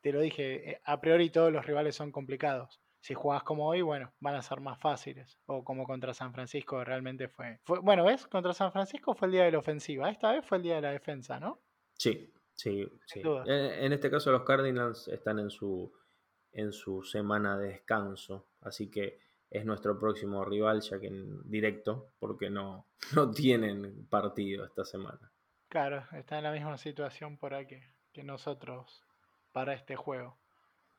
[0.00, 2.80] te lo dije, eh, a priori todos los rivales son complicados.
[3.06, 5.38] Si jugás como hoy, bueno, van a ser más fáciles.
[5.46, 7.78] O como contra San Francisco, realmente fue, fue.
[7.78, 8.26] Bueno, ¿ves?
[8.26, 10.10] Contra San Francisco fue el día de la ofensiva.
[10.10, 11.60] Esta vez fue el día de la defensa, ¿no?
[11.92, 13.22] Sí, sí, sí.
[13.44, 15.92] En, en este caso los Cardinals están en su,
[16.50, 22.14] en su semana de descanso, así que es nuestro próximo rival ya que en directo,
[22.18, 25.30] porque no, no tienen partido esta semana.
[25.68, 29.04] Claro, está en la misma situación por ahí que, que nosotros
[29.52, 30.40] para este juego.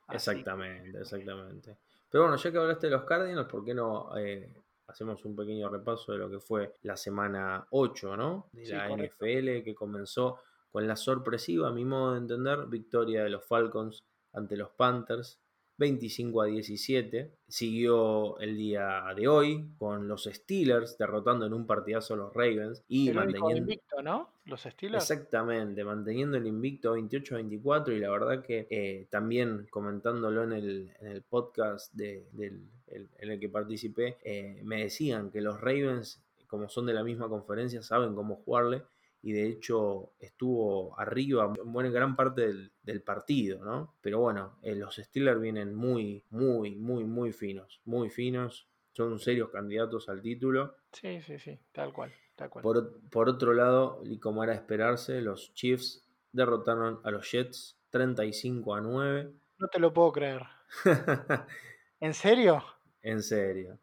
[0.08, 1.78] Así Exactamente, exactamente.
[2.10, 4.54] Pero bueno, ya que hablaste de los Cardinals, ¿por qué no eh,
[4.88, 8.50] hacemos un pequeño repaso de lo que fue la semana 8, ¿no?
[8.54, 9.26] De Sí, la correcto.
[9.26, 10.40] NFL que comenzó
[10.70, 15.40] con la sorpresiva, a mi modo de entender, victoria de los Falcons ante los Panthers.
[15.78, 17.32] 25 a 17.
[17.48, 22.84] Siguió el día de hoy con los Steelers derrotando en un partidazo a los Ravens
[22.88, 23.58] y el manteniendo.
[23.58, 24.30] invicto, ¿no?
[24.46, 25.04] Los Steelers.
[25.10, 31.08] Exactamente, manteniendo el invicto 28-24 y la verdad que eh, también comentándolo en el, en
[31.08, 36.22] el podcast de- del, el- en el que participé, eh, me decían que los Ravens,
[36.48, 38.84] como son de la misma conferencia, saben cómo jugarle
[39.28, 43.98] y de hecho estuvo arriba en buena gran parte del, del partido, ¿no?
[44.00, 49.50] Pero bueno, eh, los Steelers vienen muy, muy, muy, muy finos, muy finos, son serios
[49.50, 50.78] candidatos al título.
[50.94, 52.64] Sí, sí, sí, tal cual, tal cual.
[52.64, 57.78] Por, por otro lado, y como era de esperarse, los Chiefs derrotaron a los Jets
[57.90, 59.34] 35 a 9.
[59.58, 60.44] No te lo puedo creer.
[62.00, 62.64] ¿En serio?
[63.02, 63.78] en serio.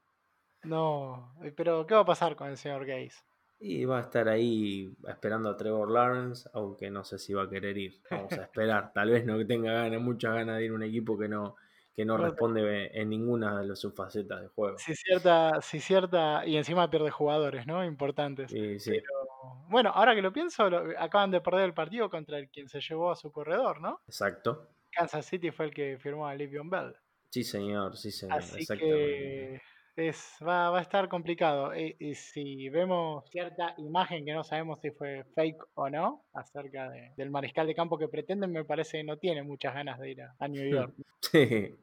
[0.62, 1.34] No.
[1.54, 3.22] Pero, ¿qué va a pasar con el señor Gaze?
[3.58, 7.48] Y va a estar ahí esperando a Trevor Lawrence, aunque no sé si va a
[7.48, 8.02] querer ir.
[8.10, 8.92] Vamos a esperar.
[8.92, 11.56] Tal vez no tenga ganas, muchas ganas de ir a un equipo que no,
[11.94, 14.76] que no responde en ninguna de las sus facetas de juego.
[14.78, 17.84] Si cierta, si cierta, y encima pierde jugadores, ¿no?
[17.84, 18.50] Importantes.
[18.50, 18.90] Sí, sí.
[18.90, 22.68] Pero, bueno, ahora que lo pienso, lo- acaban de perder el partido contra el quien
[22.68, 24.00] se llevó a su corredor, ¿no?
[24.06, 24.68] Exacto.
[24.90, 26.94] Kansas City fue el que firmó a Livion Bell.
[27.30, 28.38] Sí, señor, sí, señor.
[28.38, 29.60] Así que
[29.96, 31.74] es, va, va a estar complicado.
[31.74, 36.90] Y, y si vemos cierta imagen que no sabemos si fue fake o no, acerca
[36.90, 40.10] de- del mariscal de campo que pretenden, me parece que no tiene muchas ganas de
[40.10, 40.94] ir a, a New York.
[41.24, 41.74] Sí.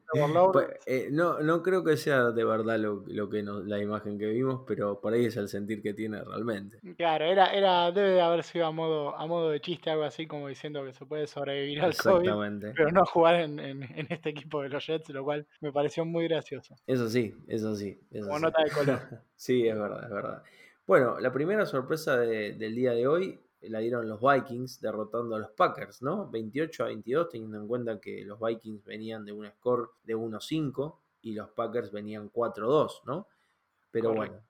[0.52, 4.16] Pues, eh, no, no creo que sea de verdad lo, lo que nos- la imagen
[4.18, 6.78] que vimos, pero por ahí es el sentir que tiene realmente.
[6.96, 10.26] Claro, era, era, debe de haber sido a modo, a modo de chiste, algo así
[10.28, 12.28] como diciendo que se puede sobrevivir al COVID,
[12.76, 16.04] pero no jugar en, en- en este equipo de los Jets, lo cual me pareció
[16.04, 16.76] muy gracioso.
[16.86, 17.98] Eso sí, eso sí.
[18.20, 18.40] Como sí.
[18.40, 19.00] nota de color.
[19.36, 20.42] Sí, es verdad, es verdad.
[20.86, 25.38] Bueno, la primera sorpresa de- del día de hoy la dieron los Vikings derrotando a
[25.38, 26.28] los Packers, ¿no?
[26.30, 31.00] 28 a 22, teniendo en cuenta que los Vikings venían de un score de 1-5
[31.22, 33.28] y los Packers venían 4-2, ¿no?
[33.90, 34.14] Pero Correcto.
[34.14, 34.44] bueno,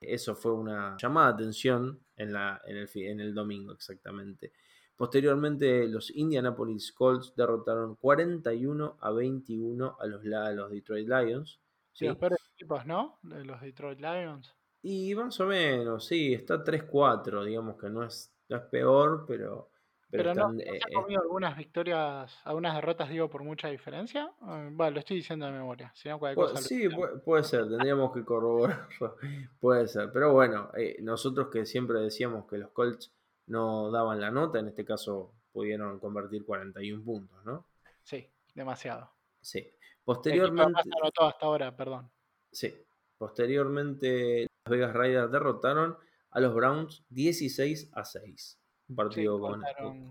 [0.00, 4.52] eso fue una llamada de atención en, la, en, el, en el domingo exactamente.
[4.96, 11.60] Posteriormente, los Indianapolis Colts derrotaron 41 a 21 a los, a los Detroit Lions.
[11.92, 13.18] Sí, los peores equipos, ¿no?
[13.22, 14.54] De los Detroit Lions.
[14.82, 19.72] Y más o menos, sí, está 3-4, digamos que no es, no es peor, pero
[20.12, 24.30] pero, no, ¿se ha comido algunas victorias, algunas derrotas, digo, por mucha diferencia?
[24.40, 25.90] Bueno, lo estoy diciendo de memoria.
[25.94, 26.86] Si no, cosa sí,
[27.24, 29.16] puede, ser, tendríamos que corroborarlo.
[29.60, 33.10] puede ser, pero bueno, eh, nosotros que siempre decíamos que los Colts
[33.46, 37.64] no daban la nota, en este caso pudieron convertir 41 puntos, ¿no?
[38.02, 39.10] Sí, demasiado.
[39.40, 39.66] Sí.
[40.04, 40.80] Posteriormente.
[41.00, 42.10] anotó hasta ahora, perdón.
[42.50, 42.74] Sí.
[43.18, 45.96] Posteriormente, las Vegas Raiders derrotaron
[46.30, 48.58] a los Browns 16 a 6
[48.94, 49.62] partido con.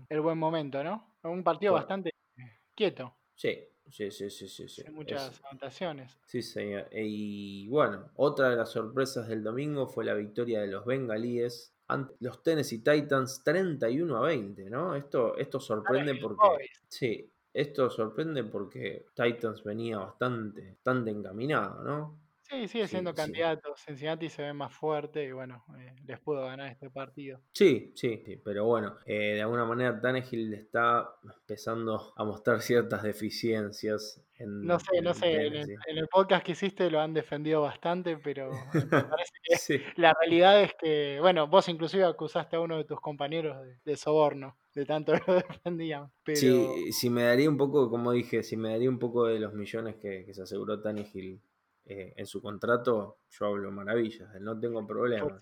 [0.08, 1.16] El buen momento, ¿no?
[1.22, 2.10] Un partido bastante
[2.74, 3.14] quieto.
[3.34, 3.58] Sí,
[3.90, 4.68] sí, sí, sí.
[4.68, 6.18] sí, muchas anotaciones.
[6.26, 6.88] Sí, señor.
[6.92, 12.14] Y bueno, otra de las sorpresas del domingo fue la victoria de los bengalíes ante
[12.20, 14.94] los Tennessee Titans 31 a 20, ¿no?
[14.94, 16.68] Esto, esto sorprende porque.
[16.88, 22.22] Sí, esto sorprende porque Titans venía bastante, bastante encaminado, ¿no?
[22.52, 23.74] Sí, sigue siendo candidato.
[23.76, 27.40] Cincinnati se ve más fuerte y bueno, eh, les pudo ganar este partido.
[27.52, 33.02] Sí, sí, sí pero bueno, eh, de alguna manera Tannehill está empezando a mostrar ciertas
[33.04, 34.22] deficiencias.
[34.38, 35.54] En, no sé, no sé, en
[35.96, 38.72] el, podcast que hiciste lo han defendido bastante, pero me
[39.16, 43.56] parece que la realidad es que, bueno, vos inclusive acusaste a uno de tus compañeros
[43.82, 46.10] de, soborno de tanto lo defendían.
[46.24, 46.38] Pero...
[46.38, 49.52] Sí, si me daría un poco, como dije, si me daría un poco de los
[49.54, 51.40] millones que, que se aseguró Tannehill
[51.84, 55.40] eh, en su contrato, yo hablo maravillas, no tengo problema.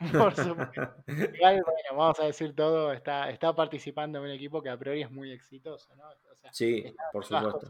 [0.12, 0.94] Por supuesto.
[1.06, 5.02] Igual, bueno, vamos a decir todo, está, está participando en un equipo que a priori
[5.02, 6.04] es muy exitoso, ¿no?
[6.52, 7.68] sí, por supuesto.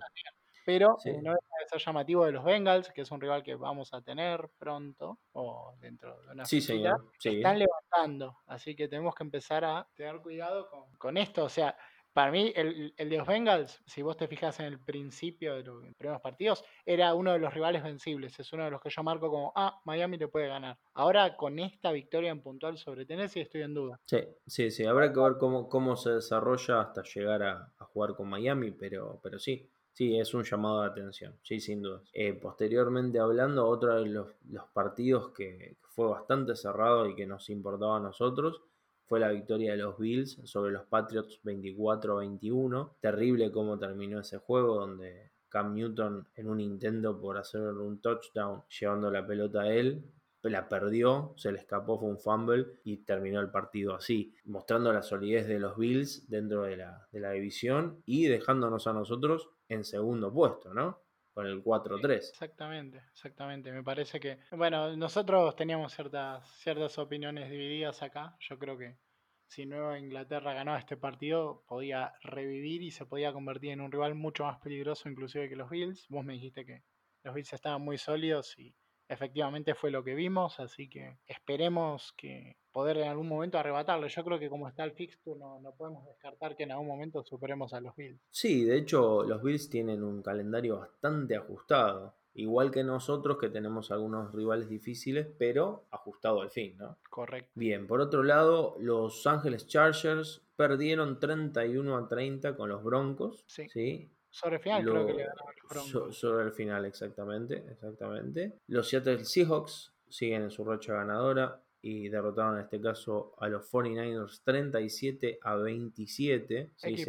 [0.73, 4.03] Pero no es ser llamativo de los Bengals, que es un rival que vamos a
[4.03, 7.11] tener pronto, o dentro de una sí, señor.
[7.23, 11.77] están levantando, así que tenemos que empezar a tener cuidado con, con esto, o sea,
[12.12, 15.81] para mí, el, de los Bengals, si vos te fijas en el principio de los
[15.97, 18.39] primeros partidos, era uno de los rivales vencibles.
[18.41, 20.77] Es uno de los que yo marco como, ah, Miami le puede ganar.
[20.95, 24.01] Ahora, con esta victoria en puntual sobre Tennessee, estoy en duda.
[24.07, 24.85] Sí, sí, sí.
[24.85, 29.39] Habrá que ver cómo, cómo se desarrolla hasta llegar a, jugar con Miami, pero, pero
[29.39, 29.71] sí.
[30.01, 32.01] Sí, es un llamado de atención, sí, sin duda.
[32.14, 37.51] Eh, posteriormente hablando, otro de los, los partidos que fue bastante cerrado y que nos
[37.51, 38.62] importaba a nosotros
[39.05, 42.92] fue la victoria de los Bills sobre los Patriots 24-21.
[42.98, 48.62] Terrible cómo terminó ese juego donde Cam Newton en un intento por hacer un touchdown
[48.80, 50.03] llevando la pelota a él,
[50.43, 55.03] la perdió, se le escapó, fue un fumble y terminó el partido así, mostrando la
[55.03, 59.84] solidez de los Bills dentro de la, de la división y dejándonos a nosotros en
[59.84, 61.03] segundo puesto, ¿no?
[61.32, 62.16] con el 4-3.
[62.16, 63.72] Exactamente, exactamente.
[63.72, 68.36] Me parece que, bueno, nosotros teníamos ciertas, ciertas opiniones divididas acá.
[68.41, 68.99] Yo creo que
[69.47, 74.14] si Nueva Inglaterra ganaba este partido, podía revivir y se podía convertir en un rival
[74.14, 76.07] mucho más peligroso inclusive que los Bills.
[76.09, 76.82] Vos me dijiste que
[77.24, 78.74] los Bills estaban muy sólidos y
[79.11, 84.07] efectivamente fue lo que vimos, así que esperemos que poder en algún momento arrebatarlo.
[84.07, 87.23] Yo creo que como está el fixture no, no podemos descartar que en algún momento
[87.25, 88.21] superemos a los Bills.
[88.31, 92.15] Sí, de hecho los Bills tienen un calendario bastante ajustado.
[92.33, 96.97] Igual que nosotros que tenemos algunos rivales difíciles, pero ajustado al fin, ¿no?
[97.11, 97.51] Correcto.
[97.55, 103.45] Bien, por otro lado, los Ángeles Chargers perdieron 31 a 30 con los Broncos.
[103.49, 103.69] Sí.
[103.69, 104.13] ¿sí?
[104.31, 106.18] Sobre el final creo que le ganaron los Broncos.
[106.18, 108.61] sobre el final, exactamente, exactamente.
[108.68, 113.70] Los Seattle Seahawks siguen en su racha ganadora y derrotaron en este caso a los
[113.70, 116.70] 49ers 37 a 27.
[116.76, 117.05] Sí,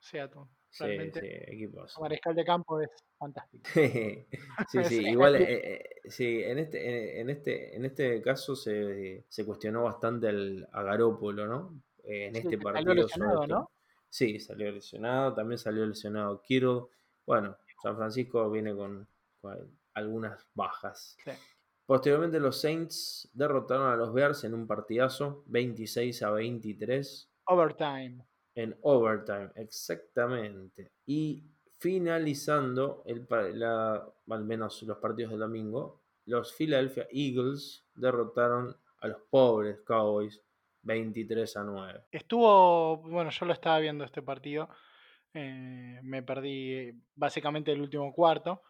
[0.00, 0.44] Seattle.
[0.78, 3.64] Realmente, sí, sí, Mariscal de campo es fantástico.
[3.74, 9.24] sí, sí, igual, eh, eh, sí, en este, eh, en este, en este caso se,
[9.28, 11.82] se cuestionó bastante al, a Garópolo, ¿no?
[12.04, 13.06] en este partido.
[13.48, 13.70] ¿no?
[14.08, 16.90] Sí, salió lesionado, también salió lesionado Kiro.
[17.26, 19.06] Bueno, San Francisco viene con,
[19.94, 21.16] algunas bajas.
[21.86, 27.30] Posteriormente los Saints derrotaron a los Bears en un partidazo, 26 a 23.
[27.46, 28.24] Overtime.
[28.54, 30.92] En overtime, exactamente.
[31.06, 31.44] Y
[31.78, 39.22] finalizando el, la, al menos los partidos del domingo, los Philadelphia Eagles derrotaron a los
[39.30, 40.42] pobres Cowboys
[40.88, 42.00] 23 a 9.
[42.10, 44.68] Estuvo, bueno, yo lo estaba viendo este partido,
[45.34, 48.62] eh, me perdí básicamente el último cuarto,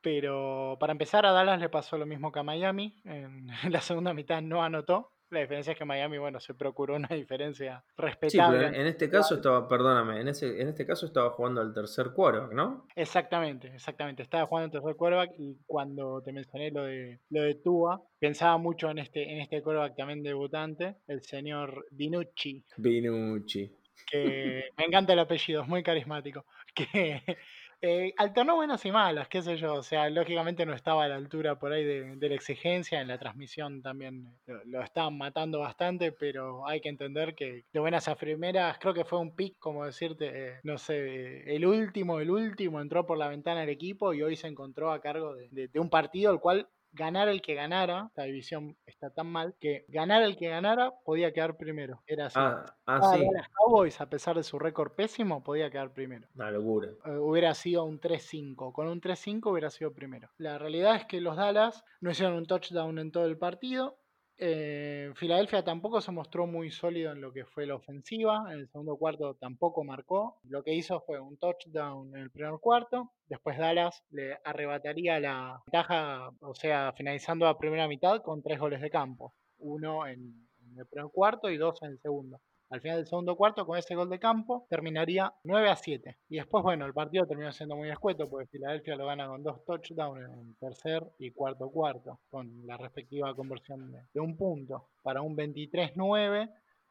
[0.00, 4.14] pero para empezar a Dallas le pasó lo mismo que a Miami, en la segunda
[4.14, 8.58] mitad no anotó, la diferencia es que Miami, bueno, se procuró una diferencia respetable.
[8.58, 11.72] Sí, pero en este caso estaba, perdóname, en, ese, en este caso estaba jugando al
[11.72, 12.86] tercer quarterback, ¿no?
[12.94, 14.22] Exactamente, exactamente.
[14.22, 18.58] Estaba jugando al tercer quarterback y cuando te mencioné lo de lo de Tua, pensaba
[18.58, 22.64] mucho en este, en este quarterback también debutante, el señor Binucci.
[22.76, 23.70] Binucci.
[24.10, 27.22] que me encanta el apellido, es muy carismático, que
[27.80, 31.14] eh, alternó buenas y malas, qué sé yo, o sea, lógicamente no estaba a la
[31.16, 36.10] altura por ahí de, de la exigencia, en la transmisión también lo, estaban matando bastante,
[36.10, 39.84] pero hay que entender que de buenas a primeras, creo que fue un pick, como
[39.86, 44.22] decirte, eh, no sé, el último, el último entró por la ventana del equipo y
[44.22, 47.54] hoy se encontró a cargo de, de- de un partido el cual ganar el que
[47.54, 52.26] ganara, esta división está tan mal, que ganar el que ganara podía quedar primero, era
[52.26, 52.38] así.
[52.38, 53.24] Ah, ah, Ah, sí,
[53.54, 56.28] Cowboys, a pesar de su récord pésimo, podía quedar primero.
[56.34, 56.88] una locura.
[57.04, 58.72] Eh, hubiera sido un 3-5.
[58.72, 60.30] Con un 3-5 hubiera sido primero.
[60.38, 63.98] La realidad es que los Dallas no hicieron un touchdown en todo el partido.
[64.40, 68.44] Eh, Filadelfia tampoco se mostró muy sólido en lo que fue la ofensiva.
[68.52, 70.38] En el segundo cuarto tampoco marcó.
[70.44, 73.10] Lo que hizo fue un touchdown en el primer cuarto.
[73.26, 78.80] Después Dallas le arrebataría la ventaja, o sea, finalizando la primera mitad con tres goles
[78.80, 79.34] de campo.
[79.58, 82.40] Uno en, en el primer cuarto y dos en el segundo.
[82.70, 86.18] Al final del segundo cuarto, con ese gol de campo, terminaría 9 a 7.
[86.28, 89.64] Y después, bueno, el partido terminó siendo muy escueto porque Filadelfia lo gana con dos
[89.64, 95.22] touchdowns en tercer y cuarto cuarto, con la respectiva conversión de, de un punto para
[95.22, 96.50] un 23-9,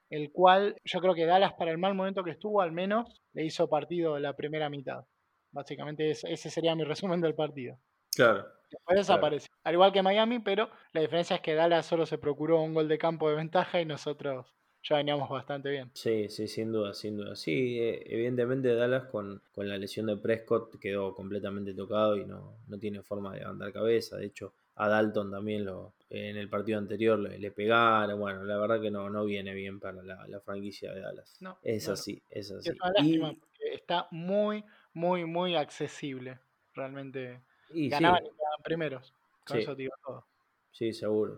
[0.10, 3.46] el cual yo creo que Dallas, para el mal momento que estuvo, al menos le
[3.46, 5.06] hizo partido la primera mitad.
[5.52, 7.78] Básicamente, es- ese sería mi resumen del partido.
[8.16, 8.46] Claro.
[8.72, 9.48] Después desapareció.
[9.64, 12.88] Al igual que Miami, pero la diferencia es que Dallas solo se procuró un gol
[12.88, 15.94] de campo de ventaja y nosotros ya veníamos bastante bien.
[15.94, 17.36] Sí, sí, sin duda, sin duda.
[17.36, 22.60] Sí, eh, evidentemente Dallas con, con la lesión de Prescott quedó completamente tocado y no,
[22.68, 24.18] no tiene forma de levantar cabeza.
[24.18, 28.20] De hecho, a Dalton también lo, en el partido anterior le, le pegaron.
[28.20, 31.36] Bueno, la verdad que no, no viene bien para la, la franquicia de Dallas.
[31.40, 32.78] No, es no, así, es Es así.
[32.80, 34.64] una lástima porque está muy,
[34.94, 36.40] muy, muy accesible.
[36.76, 39.16] Realmente Y, y ganaban sí, y quedaban primeros.
[39.44, 39.64] Con Sí.
[39.64, 40.28] eso te digo todo.
[40.72, 41.38] Sí, seguro.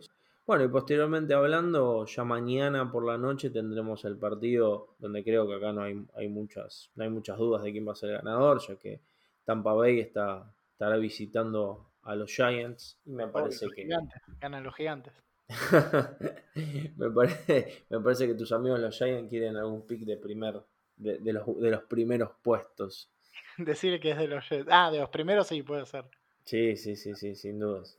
[0.49, 5.53] Bueno, y posteriormente hablando, ya mañana por la noche tendremos el partido donde creo que
[5.53, 8.17] acá no hay, hay muchas, no hay muchas dudas de quién va a ser el
[8.17, 8.99] ganador, ya que
[9.43, 12.99] Tampa Bay está, estará visitando a los Giants.
[13.05, 15.13] Y me parece que gigantes, ganan los gigantes.
[16.97, 20.63] me, parece, me parece que tus amigos los Giants quieren algún pick de primer,
[20.95, 23.11] de, de los, de los primeros puestos.
[23.59, 24.45] Decir que es de los.
[24.71, 26.05] Ah, de los primeros sí puede ser.
[26.49, 27.95] Sí, sí, sí, sí, sin dudas.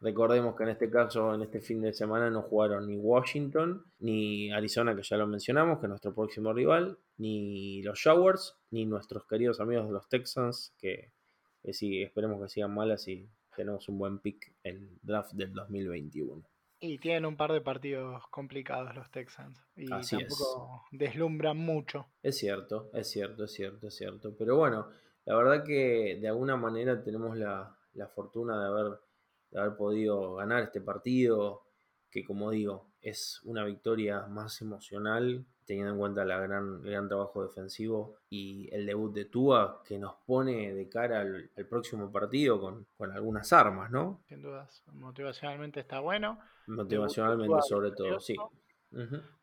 [0.00, 4.50] Recordemos que en este caso, en este fin de semana, no jugaron ni Washington, ni
[4.50, 9.24] Arizona, que ya lo mencionamos, que es nuestro próximo rival, ni los Showers, ni nuestros
[9.24, 11.12] queridos amigos de los Texans, que,
[11.62, 15.52] que sí, esperemos que sigan malas y tenemos un buen pick en el draft del
[15.52, 16.42] 2021.
[16.80, 19.62] Y tienen un par de partidos complicados los Texans.
[19.76, 20.22] Y Así es.
[20.26, 22.08] tampoco deslumbran mucho.
[22.20, 24.34] Es cierto, es cierto, es cierto, es cierto.
[24.36, 24.88] Pero bueno,
[25.24, 29.00] la verdad que de alguna manera tenemos la, la fortuna de haber,
[29.50, 31.62] de haber podido ganar este partido,
[32.10, 37.08] que como digo, es una victoria más emocional, teniendo en cuenta la gran, el gran
[37.08, 42.10] trabajo defensivo y el debut de Tua, que nos pone de cara al, al próximo
[42.10, 44.20] partido con, con algunas armas, ¿no?
[44.28, 44.82] Sin dudas.
[44.92, 46.38] Motivacionalmente está bueno.
[46.66, 48.36] Motivacionalmente sobre todo, sí.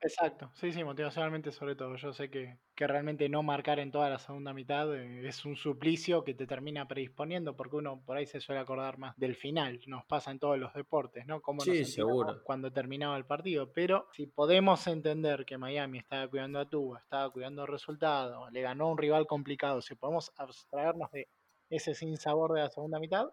[0.01, 1.97] Exacto, sí, sí, motivacionalmente sobre todo.
[1.97, 5.57] Yo sé que, que realmente no marcar en toda la segunda mitad eh, es un
[5.57, 9.81] suplicio que te termina predisponiendo porque uno por ahí se suele acordar más del final.
[9.87, 11.41] Nos pasa en todos los deportes, ¿no?
[11.41, 12.41] Cómo Sí, seguro.
[12.45, 13.73] cuando terminaba el partido.
[13.73, 18.61] Pero si podemos entender que Miami estaba cuidando a Tua, estaba cuidando el resultado, le
[18.61, 21.27] ganó a un rival complicado, si podemos abstraernos de
[21.69, 23.25] ese sinsabor de la segunda mitad,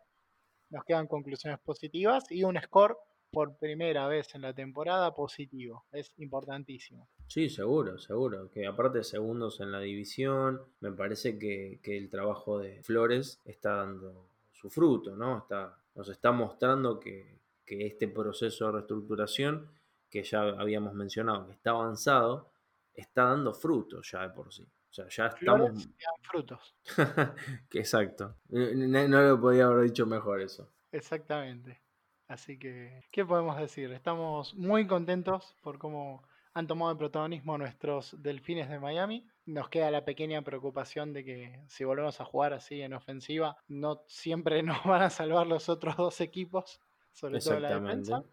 [0.71, 2.97] nos quedan conclusiones positivas y un score
[3.31, 5.85] por primera vez en la temporada positivo.
[5.93, 7.09] Es importantísimo.
[7.27, 8.51] Sí, seguro, seguro.
[8.51, 13.77] Que aparte segundos en la división, me parece que, que el trabajo de Flores está
[13.77, 15.39] dando su fruto, ¿no?
[15.39, 19.68] Está, nos está mostrando que, que este proceso de reestructuración,
[20.09, 22.51] que ya habíamos mencionado, que está avanzado,
[22.95, 24.62] está dando frutos ya de por sí.
[24.62, 25.68] O sea, ya estamos...
[25.68, 26.74] Flores dan frutos.
[27.72, 28.37] exacto.
[28.49, 30.70] No, no lo podía haber dicho mejor eso.
[30.91, 31.86] Exactamente.
[32.29, 33.93] Así que, ¿qué podemos decir?
[33.93, 36.22] Estamos muy contentos por cómo
[36.55, 39.27] han tomado el protagonismo nuestros delfines de Miami.
[39.45, 44.03] Nos queda la pequeña preocupación de que si volvemos a jugar así en ofensiva, no
[44.07, 46.81] siempre nos van a salvar los otros dos equipos,
[47.12, 48.24] sobre todo la defensa.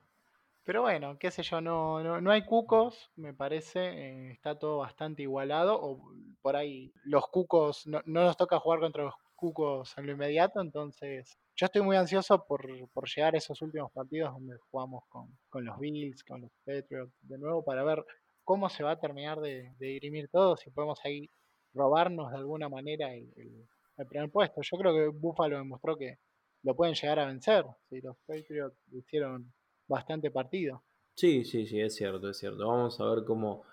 [0.64, 4.78] Pero bueno, qué sé yo, no, no, no hay cucos, me parece, eh, está todo
[4.78, 6.10] bastante igualado, o
[6.42, 10.62] por ahí los cucos, no, no nos toca jugar contra los cucos en lo inmediato,
[10.62, 12.62] entonces yo estoy muy ansioso por,
[12.94, 17.14] por llegar a esos últimos partidos donde jugamos con, con los Bills, con los Patriots,
[17.22, 18.04] de nuevo, para ver
[18.44, 21.30] cómo se va a terminar de, de dirimir todo, si podemos ahí
[21.74, 23.68] robarnos de alguna manera el, el-
[23.98, 24.62] el primer puesto.
[24.64, 26.18] Yo creo que Buffalo demostró que
[26.64, 29.54] lo pueden llegar a vencer, si los Patriots hicieron
[29.88, 30.84] bastante partido.
[31.16, 32.68] Sí, sí, sí, es cierto, es cierto.
[32.68, 33.64] Vamos a ver cómo,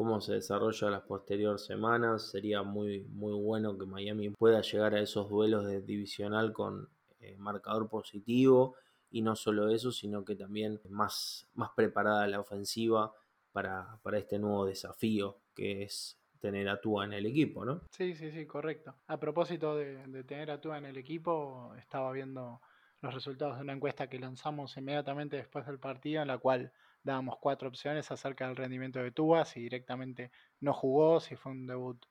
[0.00, 2.30] cómo se desarrolla las posteriores semanas.
[2.30, 6.88] Sería muy, muy bueno que Miami pueda llegar a esos duelos de divisional con
[7.18, 8.76] eh, marcador positivo
[9.10, 13.12] y no solo eso, sino que también más, más preparada la ofensiva
[13.52, 17.82] para, para este nuevo desafío que es tener a Tua en el equipo, ¿no?
[17.90, 18.94] Sí, sí, sí, correcto.
[19.06, 22.62] A propósito de, de tener a Tua en el equipo, estaba viendo
[23.02, 26.72] los resultados de una encuesta que lanzamos inmediatamente después del partido, en la cual
[27.02, 30.30] dábamos cuatro opciones acerca del rendimiento de Tua, si directamente
[30.60, 32.04] no jugó, si fue un debut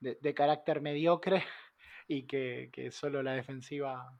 [0.00, 1.42] de, de carácter mediocre
[2.08, 4.18] y que, que, solo la defensiva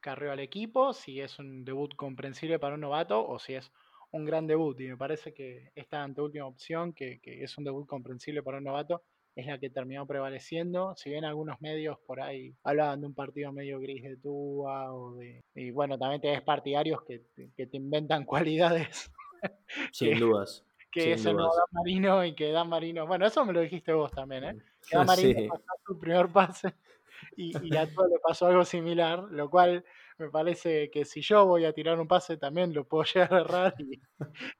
[0.00, 3.72] carreó al equipo, si es un debut comprensible para un novato o si es
[4.12, 4.80] un gran debut.
[4.80, 8.64] Y me parece que esta anteúltima opción, que, que es un debut comprensible para un
[8.64, 9.02] novato,
[9.34, 10.94] es la que terminó prevaleciendo.
[10.96, 15.14] Si bien algunos medios por ahí hablaban de un partido medio gris de Tua o
[15.16, 15.44] de.
[15.54, 17.22] Y bueno, también tenés partidarios que,
[17.54, 19.12] que te inventan cualidades.
[19.92, 20.64] Sin dudas.
[20.90, 21.56] Que sin es el nuevo dudas.
[21.56, 23.06] Dan Marino y que Dan Marino.
[23.06, 24.56] Bueno, eso me lo dijiste vos también, ¿eh?
[24.88, 25.48] Que Dan Marino Sí.
[25.48, 26.74] pasó su primer pase
[27.36, 29.84] y, y a Tua le pasó algo similar, lo cual
[30.18, 33.40] me parece que si yo voy a tirar un pase también lo puedo llegar a
[33.40, 34.00] errar y,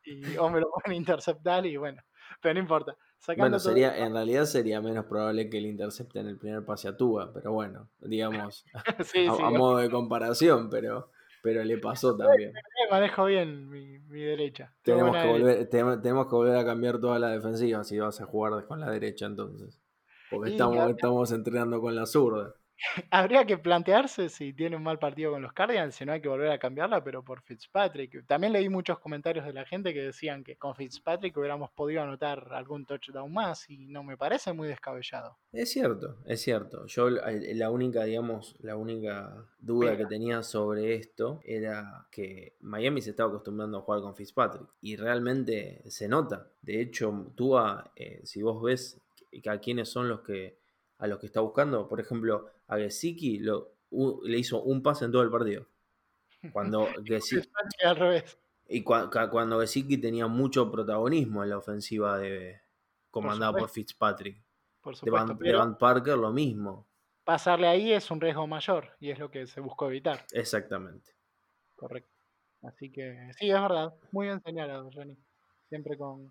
[0.05, 2.03] y o me lo pueden interceptar y bueno,
[2.41, 2.97] pero no importa.
[3.19, 6.89] Sacando Bueno, todo sería, en realidad sería menos probable que le intercepten el primer pase
[6.89, 8.65] a Tua, pero bueno, digamos,
[9.05, 11.11] sí, a, sí, a modo de comparación, pero,
[11.47, 12.51] pero le pasó también.
[12.51, 14.75] Eh, manejo bien mi, mi derecha.
[14.83, 18.67] Tenemos que, volver, tenemos que volver a cambiar toda la defensiva si vas a jugar
[18.67, 19.81] con la derecha entonces.
[20.29, 22.53] Porque Y estamos, estamos entrenando con la zurda.
[23.11, 26.29] Habría que plantearse si tiene un mal partido con los Cardinals, si no hay que
[26.29, 28.27] volver a cambiarla, pero por Fitzpatrick.
[28.27, 32.49] También leí muchos comentarios de la gente que decían que con Fitzpatrick hubiéramos podido anotar
[32.53, 35.37] algún touchdown más y no me parece muy descabellado.
[35.53, 36.87] Es cierto, es cierto.
[36.87, 43.01] Yo eh, la única, digamos, la única duda que tenía sobre esto era que Miami
[43.01, 46.49] se estaba acostumbrando a jugar con Fitzpatrick y realmente se nota.
[46.61, 49.01] De hecho, Tua, eh, si vos ves
[49.47, 50.59] a quiénes son los que
[50.99, 55.05] a los que está buscando, por ejemplo, a Gesicki lo, u- le hizo un pase
[55.05, 55.67] en todo el partido.
[56.53, 57.49] Cuando Gesicki,
[57.85, 58.39] al revés.
[58.69, 62.61] y cua- ca- cuando Gesicki tenía mucho protagonismo en la ofensiva de
[63.11, 63.69] comandada por.
[63.69, 64.43] Fitzpatrick.
[64.81, 65.37] Por supuesto,
[65.79, 66.87] Parker lo mismo.
[67.25, 70.25] pasarle ahí es un riesgo mayor y es lo que se buscó evitar.
[70.33, 71.11] Exactamente.
[71.75, 72.09] Correcto.
[72.63, 73.93] Así que sí, es verdad.
[74.13, 75.17] Muy bien señalado, Johnny.
[75.69, 76.31] Siempre con,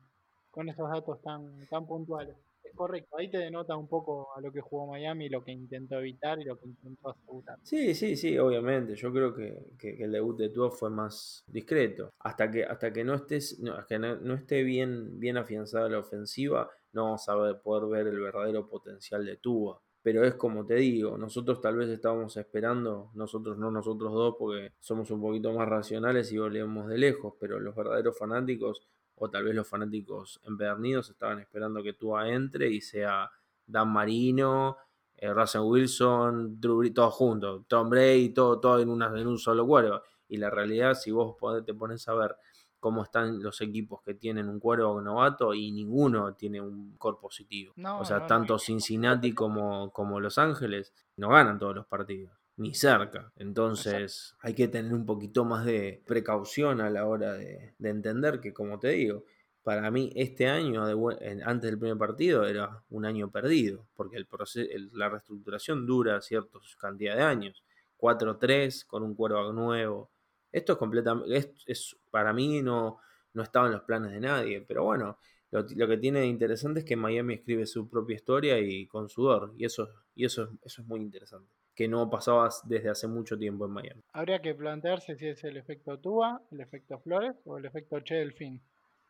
[0.51, 2.37] con esos datos tan, tan puntuales.
[2.75, 3.17] Correcto.
[3.17, 6.43] Ahí te denota un poco a lo que jugó Miami, lo que intentó evitar y
[6.43, 7.57] lo que intentó asegurar.
[7.63, 8.95] Sí, sí, sí, obviamente.
[8.95, 12.11] Yo creo que, el debut de Tua fue más discreto.
[12.19, 15.89] Hasta que, hasta que no estés, no, hasta que no, no esté bien, bien afianzada
[15.89, 19.81] la ofensiva, no vamos a poder ver el verdadero potencial de Tua.
[20.05, 24.73] Pero es como te digo, nosotros tal vez estábamos esperando, nosotros no nosotros dos, porque
[24.79, 28.85] somos un poquito más racionales y volvemos de lejos, pero los verdaderos fanáticos,
[29.15, 33.29] o tal vez los fanáticos empedernidos, estaban esperando que Tua entre y sea
[33.65, 34.77] Dan Marino,
[35.17, 39.65] eh, Russell Wilson, Drew todos juntos, Tom Brady, todo, todo en, una, en un solo
[39.65, 40.01] cuervo.
[40.27, 41.35] Y la realidad, si vos
[41.65, 42.35] te pones a ver
[42.79, 47.73] cómo están los equipos que tienen un cuervo novato y ninguno tiene un core positivo.
[47.77, 48.27] No, o sea, no, no.
[48.27, 53.31] tanto Cincinnati como, como Los Ángeles no ganan todos los partidos, ni cerca.
[53.37, 58.39] Entonces hay que tener un poquito más de precaución a la hora de, de entender
[58.39, 59.25] que, como te digo,
[59.63, 64.27] para mí este año, de antes del primer partido, era un año perdido, porque el
[64.27, 67.63] proce- el- la reestructuración dura cierta cantidad de años.
[67.97, 70.11] 4-3 con un cuervo nuevo.
[70.51, 72.99] Esto es completamente, es, es- para mí no,
[73.33, 75.17] no estaba en los planes de nadie, pero bueno,
[75.51, 79.09] lo, lo que tiene de interesante es que Miami escribe su propia historia y con
[79.09, 83.37] sudor, y eso, y eso, eso es muy interesante, que no pasaba desde hace mucho
[83.37, 84.01] tiempo en Miami.
[84.13, 88.15] Habría que plantearse si es el efecto Tua, el efecto Flores o el efecto Che
[88.15, 88.61] Delfín.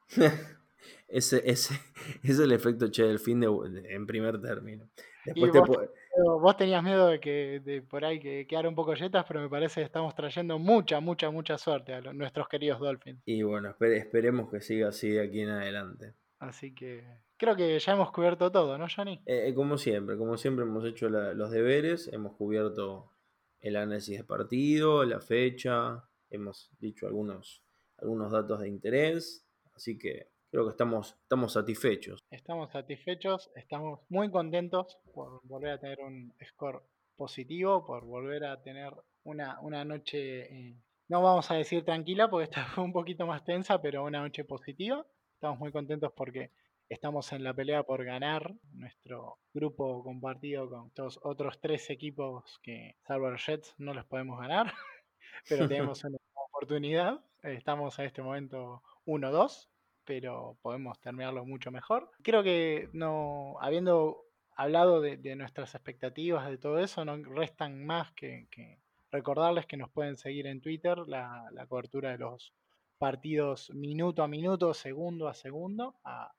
[1.07, 1.74] ese, ese
[2.24, 4.89] es el efecto Che Delfín de, de- en primer término.
[5.26, 9.26] Después te vos, tenías miedo de que de por ahí que quedara un poco yetas,
[9.28, 13.22] pero me parece que estamos trayendo mucha, mucha, mucha suerte a los- nuestros queridos Dolphins.
[13.26, 16.13] y bueno, espere- esperemos que siga así de aquí en adelante.
[16.39, 17.03] Así que
[17.38, 19.22] creo que ya hemos cubierto todo, ¿no, Johnny?
[19.26, 23.12] Eh, como siempre, como siempre hemos hecho la- los deberes, hemos cubierto
[23.60, 27.64] el análisis de partido, la fecha, hemos dicho algunos,
[27.98, 32.24] algunos datos de interés, así que creo que estamos, estamos satisfechos.
[32.30, 36.82] Estamos satisfechos, estamos muy contentos por volver a tener un score
[37.16, 40.76] positivo, por volver a tener una, una noche, eh,
[41.08, 44.44] no vamos a decir tranquila, porque esta fue un poquito más tensa, pero una noche
[44.44, 45.06] positiva.
[45.34, 46.52] Estamos muy contentos porque
[46.90, 52.96] estamos en la pelea por ganar nuestro grupo compartido con estos otros tres equipos que,
[53.08, 54.74] salvo los Jets, no los podemos ganar,
[55.50, 57.24] pero tenemos una oportunidad.
[57.44, 59.70] Estamos en este momento 1-2
[60.06, 62.12] pero podemos terminarlo mucho mejor.
[62.22, 64.24] Creo que no, habiendo
[64.56, 68.80] hablado de, de nuestras expectativas, de todo eso, no restan más que, que
[69.12, 72.54] recordarles que nos pueden seguir en Twitter, la, la cobertura de los
[72.98, 76.32] partidos minuto a minuto, segundo a segundo, a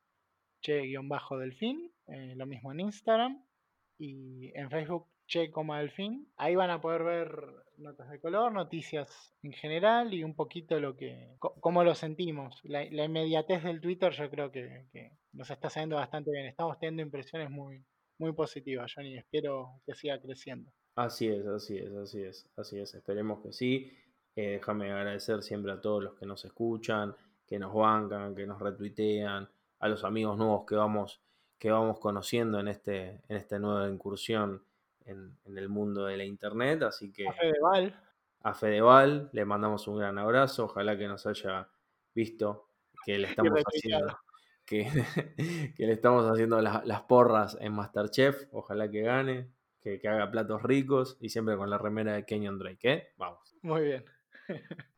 [0.61, 3.45] che-delfín, eh, lo mismo en Instagram
[3.99, 6.29] y en Facebook che coma delfín.
[6.37, 10.97] Ahí van a poder ver notas de color, noticias en general y un poquito lo
[10.97, 12.61] que, cómo lo sentimos.
[12.65, 16.47] La, inmediatez del Twitter yo creo que, que nos está saliendo bastante bien.
[16.47, 17.85] Estamos teniendo impresiones muy,
[18.19, 19.17] muy positivas, Johnny.
[19.19, 20.71] Espero que siga creciendo.
[20.95, 22.95] Así es, así es, así es, así es.
[22.95, 23.93] Esperemos que sí.
[24.35, 27.15] Eh, déjame agradecer siempre a todos los que nos escuchan,
[27.47, 29.49] que nos bancan, que nos retuitean,
[29.79, 31.21] a los amigos nuevos que vamos,
[31.59, 34.65] que vamos conociendo en, este, en esta nueva incursión
[35.05, 36.83] en, en el mundo de la internet.
[36.83, 38.01] Así que A Fedeval,
[38.43, 40.65] a Fedeval le mandamos un gran abrazo.
[40.65, 41.69] Ojalá que nos haya
[42.15, 42.69] visto
[43.05, 44.19] que le estamos haciendo.
[44.65, 44.85] Que,
[45.77, 48.49] que le estamos haciendo las, las porras en Masterchef.
[48.53, 49.51] Ojalá que gane,
[49.81, 52.93] que, que haga platos ricos y siempre con la remera de Kenyon Drake.
[52.93, 53.13] ¿eh?
[53.17, 53.55] Vamos.
[53.63, 54.05] muy bien.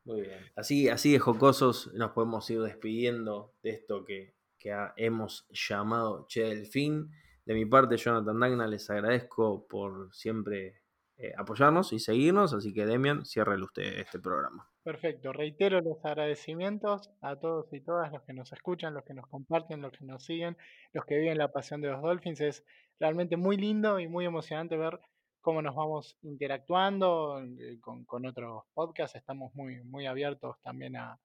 [0.05, 0.39] Muy bien.
[0.55, 6.43] Así, así de jocosos nos podemos ir despidiendo de esto que, que hemos llamado Che
[6.43, 7.11] Delfín.
[7.45, 10.81] De mi parte, Jonathan Dagna, les agradezco por siempre
[11.17, 12.53] eh, apoyarnos y seguirnos.
[12.53, 14.69] Así que, Demian, ciérrele usted este programa.
[14.83, 15.33] Perfecto.
[15.33, 19.81] Reitero los agradecimientos a todos y todas los que nos escuchan, los que nos comparten,
[19.81, 20.57] los que nos siguen,
[20.93, 22.41] los que viven la pasión de los Dolphins.
[22.41, 22.65] Es
[22.99, 24.99] realmente muy lindo y muy emocionante ver
[25.41, 29.15] cómo nos vamos interactuando eh, con, con otros podcasts.
[29.15, 31.19] Estamos muy, muy abiertos también a,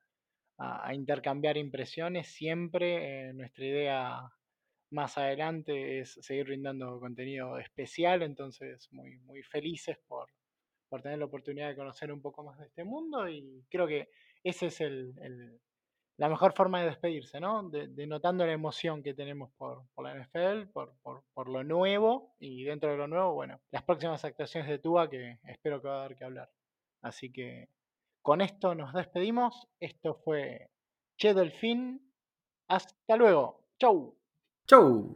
[0.59, 2.29] a- intercambiar impresiones.
[2.29, 4.21] Siempre eh, nuestra idea
[4.91, 10.29] más adelante es seguir brindando contenido especial, entonces muy, muy felices por,
[10.89, 14.11] por tener la oportunidad de conocer un poco más de este mundo y creo que
[14.45, 15.61] ese es el, el-
[16.17, 17.69] la mejor forma de despedirse, ¿no?
[17.71, 22.35] De- denotando la emoción que tenemos por, por la NFL, por, por, por lo nuevo
[22.39, 25.97] y dentro de lo nuevo, bueno, las próximas actuaciones de Tua que espero que va
[25.97, 26.51] a dar que hablar.
[27.03, 27.69] Así que
[28.25, 29.69] con esto nos despedimos.
[29.79, 30.71] Esto fue
[31.19, 32.01] Che Delfín.
[32.67, 33.61] Hasta luego.
[33.79, 34.17] Chau.
[34.67, 35.15] ¡Chau!